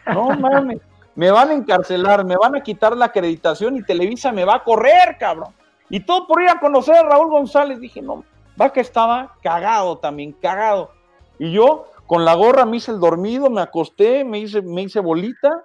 [0.06, 0.80] no mames
[1.16, 4.62] me van a encarcelar, me van a quitar la acreditación y Televisa me va a
[4.64, 5.52] correr, cabrón.
[5.88, 7.80] Y todo por ir a conocer a Raúl González.
[7.80, 8.24] Dije, no,
[8.60, 10.90] va que estaba cagado también, cagado.
[11.38, 15.00] Y yo con la gorra me hice el dormido, me acosté, me hice, me hice
[15.00, 15.64] bolita.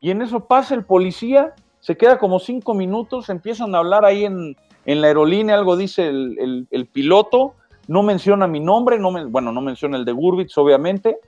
[0.00, 4.24] Y en eso pasa el policía, se queda como cinco minutos, empiezan a hablar ahí
[4.24, 7.54] en, la aerolínea, algo dice el, piloto,
[7.88, 11.18] no menciona mi nombre, no me, bueno, no menciona el de Gurbitz, obviamente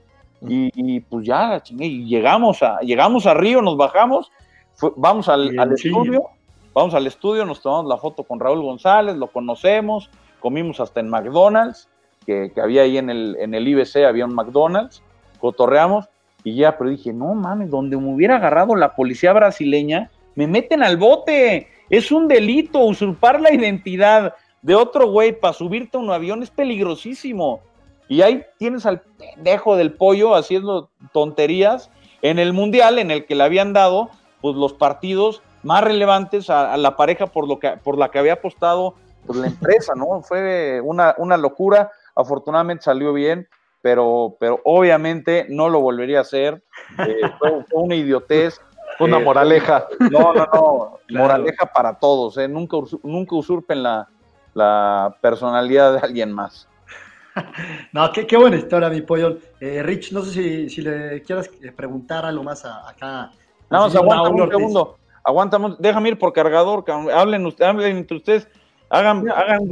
[0.41, 4.31] y, pues ya, y llegamos a, llegamos a Río, nos bajamos,
[4.95, 6.29] vamos al, estudio,
[6.79, 11.09] vamos al estudio, nos tomamos la foto con Raúl González, lo conocemos, comimos hasta en
[11.09, 11.89] McDonald's,
[12.25, 15.03] que, había ahí en el, en el IBC, había un McDonald's,
[15.41, 16.05] cotorreamos,
[16.45, 20.81] y ya, pero dije, no mames, donde me hubiera agarrado la policía brasileña, me meten
[20.81, 26.11] al bote, es un delito, usurpar la identidad de otro güey para subirte a un
[26.11, 27.59] avión es peligrosísimo.
[28.07, 31.91] Y ahí tienes al pendejo del pollo haciendo tonterías
[32.21, 36.75] en el mundial en el que le habían dado pues los partidos más relevantes a,
[36.77, 38.95] la pareja por lo que por la que había apostado
[39.25, 40.21] pues, la empresa, ¿no?
[40.27, 41.91] Fue una, una locura.
[42.15, 43.47] Afortunadamente salió bien,
[43.81, 46.61] pero, pero obviamente no lo volvería a hacer.
[46.97, 48.59] Eh, fue, una idiotez.
[48.99, 49.87] Una eh, moraleja.
[50.11, 50.99] No, no, no.
[51.17, 52.37] Moraleja para todos.
[52.37, 52.47] ¿eh?
[52.49, 54.09] Nunca, nunca usurpen la,
[54.53, 56.67] la personalidad de alguien más.
[57.93, 59.37] no, qué, buena historia, mi pollo.
[59.59, 63.31] Eh, Rich, no sé si, le quieras eh, preguntar algo más acá.
[63.69, 64.97] No, aguanta un segundo.
[65.23, 66.83] Aguantamos, déjame ir por cargador,
[67.13, 67.45] hablen,
[67.97, 68.47] entre ustedes,
[68.89, 69.67] hagan, hagan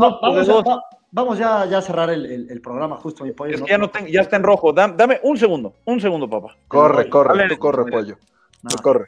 [1.11, 3.55] vamos, ya, ya, a cerrar el, programa, justo, mi pollo.
[3.55, 4.73] Es que ya, no ya está en rojo.
[4.73, 6.55] Dame, un segundo, un segundo, papá.
[6.67, 8.17] Corre, corre, tú corre, pollo.
[8.81, 9.07] corre.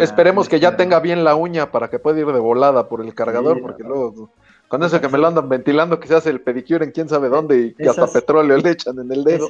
[0.00, 3.14] esperemos que ya tenga bien la uña para que pueda ir de volada por el
[3.14, 4.30] cargador, porque luego
[4.68, 7.28] con eso que me lo andan ventilando, que se hace el pedicure en quién sabe
[7.28, 9.48] dónde y que hasta petróleo le echan en el dedo.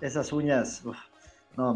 [0.00, 0.82] Esas, uñas,
[1.56, 1.74] no,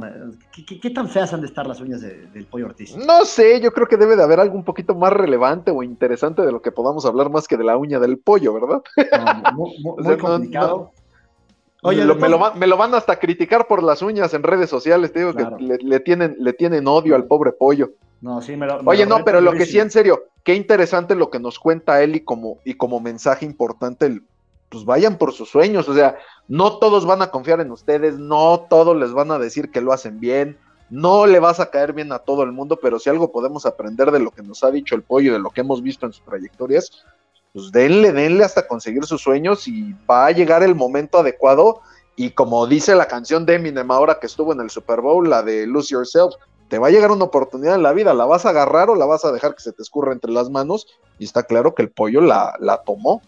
[0.52, 2.94] ¿qué, tan feas han de estar las uñas del pollo Ortiz?
[2.96, 6.42] No sé, yo creo que debe de haber algo un poquito más relevante o interesante
[6.42, 8.82] de lo que podamos hablar más que de la uña del pollo, ¿verdad?
[9.54, 10.92] muy, complicado.
[11.82, 12.28] Oye, me,
[12.66, 16.36] lo van, hasta criticar por las uñas en redes sociales, te digo que le, tienen,
[16.38, 17.92] le tienen odio al pobre pollo.
[18.20, 21.30] No, sí, me lo, Oye, no, pero lo que sí, en serio, qué interesante lo
[21.30, 24.20] que nos cuenta él y como, y como mensaje importante,
[24.70, 26.16] pues vayan por sus sueños, o sea,
[26.48, 29.92] no todos van a confiar en ustedes, no todos les van a decir que lo
[29.92, 30.58] hacen bien,
[30.90, 34.10] no le vas a caer bien a todo el mundo, pero si algo podemos aprender
[34.10, 36.24] de lo que nos ha dicho el pollo, de lo que hemos visto en sus
[36.24, 37.04] trayectorias,
[37.52, 41.80] pues denle, denle hasta conseguir sus sueños y va a llegar el momento adecuado.
[42.16, 45.42] Y como dice la canción de Eminem ahora que estuvo en el Super Bowl, la
[45.42, 46.34] de Lose Yourself,
[46.68, 49.06] te va a llegar una oportunidad en la vida, la vas a agarrar o la
[49.06, 50.86] vas a dejar que se te escurra entre las manos,
[51.18, 53.22] y está claro que el pollo la, la tomó.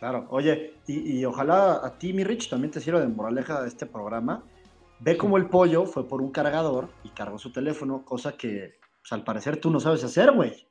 [0.00, 3.84] Claro, oye, y, ojalá a ti, mi Rich, también te sirva de moraleja de este
[3.84, 4.42] programa.
[4.98, 9.12] Ve cómo el pollo fue por un cargador y cargó su teléfono, cosa que pues,
[9.12, 10.66] al parecer tú no sabes hacer, güey.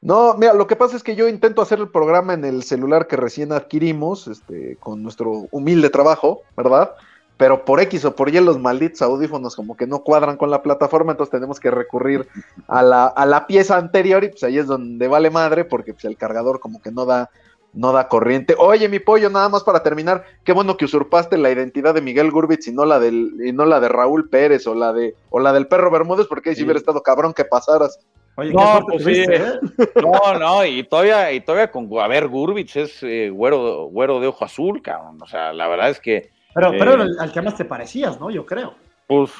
[0.00, 3.06] No, mira, lo que pasa es que yo intento hacer el programa en el celular
[3.06, 6.96] que recién adquirimos, este, con nuestro humilde trabajo, ¿verdad?
[7.42, 10.62] pero por X o por Y los malditos audífonos como que no cuadran con la
[10.62, 12.28] plataforma, entonces tenemos que recurrir
[12.68, 16.04] a la, a la pieza anterior y pues ahí es donde vale madre porque pues,
[16.04, 17.30] el cargador como que no da,
[17.72, 18.54] no da corriente.
[18.58, 22.30] Oye, mi pollo, nada más para terminar, qué bueno que usurpaste la identidad de Miguel
[22.30, 25.40] Gurbitz y no la del, y no la de Raúl Pérez o la de, o
[25.40, 26.64] la del perro Bermúdez, porque ahí sí.
[26.64, 27.98] hubiera estado cabrón que pasaras.
[28.36, 29.24] Oye, no, pues sí.
[29.28, 29.60] ¿eh?
[30.02, 34.28] No, no, y todavía, y todavía con, a ver, Gurbitz es eh, güero, güero de
[34.28, 35.20] ojo azul, cabrón.
[35.22, 38.30] O sea, la verdad es que pero, pero eh, al que más te parecías, ¿no?
[38.30, 38.74] Yo creo.
[39.12, 39.30] Pues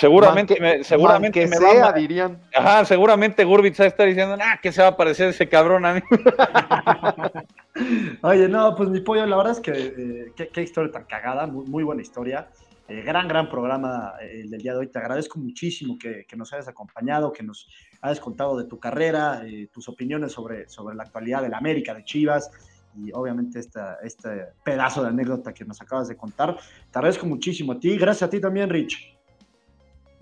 [0.00, 2.40] seguramente, seguramente me sea, dirían.
[2.52, 5.86] Ajá, seguramente Gurbitz va a estar diciendo, ah, que se va a parecer ese cabrón
[5.86, 6.00] a mí.
[8.22, 11.84] Oye, no, pues mi pollo, la verdad es que eh, qué, historia tan cagada, muy,
[11.84, 12.48] buena historia.
[12.88, 14.88] Eh, gran, gran programa el del día de hoy.
[14.88, 17.68] Te agradezco muchísimo que, que, nos hayas acompañado, que nos
[18.00, 22.02] hayas contado de tu carrera, tus opiniones sobre, sobre la actualidad de la América, de
[22.02, 22.50] Chivas
[22.96, 26.56] y obviamente esta, este pedazo de anécdota que nos acabas de contar.
[26.90, 29.16] Te agradezco muchísimo a ti, gracias a ti también, Rich.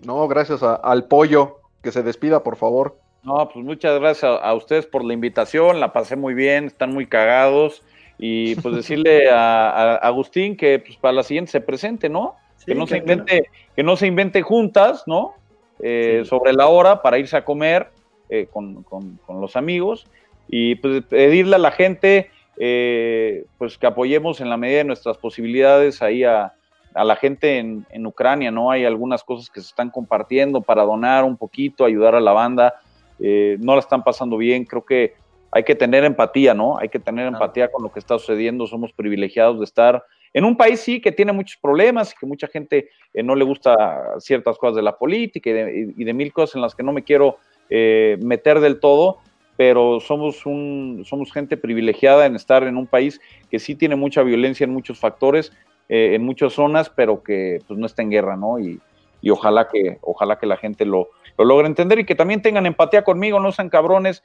[0.05, 2.99] No, gracias al pollo, que se despida, por favor.
[3.23, 7.07] No, pues muchas gracias a, ustedes por la invitación, la pasé muy bien, están muy
[7.07, 7.83] cagados
[8.17, 12.37] y pues decirle a, Agustín que pues para la siguiente se presente, ¿no?
[12.69, 15.35] que no se invente, que no se invente juntas, ¿no?
[15.81, 17.89] Eh, sobre la hora para irse a comer
[18.29, 18.85] eh, con,
[19.29, 20.07] los amigos
[20.49, 25.19] y pues pedirle a la gente eh, pues que apoyemos en la medida de nuestras
[25.19, 26.55] posibilidades ahí a,
[26.95, 28.73] la gente en, en, Ucrania, ¿no?
[28.73, 32.75] Hay algunas cosas que se están compartiendo para donar un poquito, ayudar a la banda,
[33.21, 35.15] no la están pasando bien, creo que
[35.53, 36.77] hay que tener empatía, ¿no?
[36.79, 40.03] Hay que tener empatía con lo que está sucediendo, somos privilegiados de estar
[40.33, 43.45] en un país sí que tiene muchos problemas y que mucha gente eh, no le
[43.45, 47.03] gusta ciertas cosas de la política y de, mil cosas en las que no me
[47.03, 47.39] quiero
[47.71, 49.19] eh, meter del todo,
[49.59, 53.21] pero somos, un, somos gente privilegiada en estar en un país
[53.51, 55.53] que sí tiene mucha violencia en muchos factores,
[55.89, 58.61] eh, en muchas zonas, pero que pues, no está en guerra, ¿no?
[58.61, 58.81] Y,
[59.21, 62.67] y ojalá, que, ojalá que la gente lo, lo, logre entender y que también tengan
[62.67, 64.23] empatía conmigo, no sean cabrones.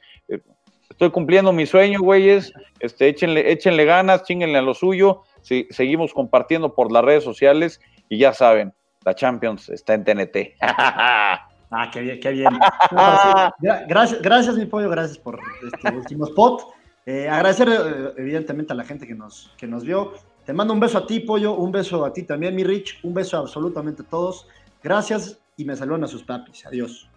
[0.88, 2.52] estoy cumpliendo mi sueño, güeyes.
[2.78, 7.80] Este, échenle, échenle ganas, chinguenle a lo suyo sí, seguimos compartiendo por las redes sociales
[8.08, 8.72] y ya saben,
[9.04, 10.36] la Champions está en TNT.
[11.76, 12.50] Ah, qué bien, qué bien.
[13.88, 15.40] gracias, gracias, mi pollo, gracias por
[15.72, 16.62] este último spot.
[17.04, 20.12] Eh, agradecer eh, evidentemente a la gente que nos, que nos vio.
[20.46, 23.12] Te mando un beso a ti, pollo, un beso a ti también, mi Rich, un
[23.12, 24.46] beso a absolutamente a todos.
[24.82, 26.64] Gracias y me saludan a sus papis.
[26.66, 27.08] Adiós.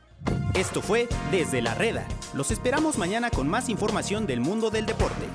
[0.55, 2.07] Esto fue Desde la Reda.
[2.33, 5.25] Los esperamos mañana con más información del mundo del deporte.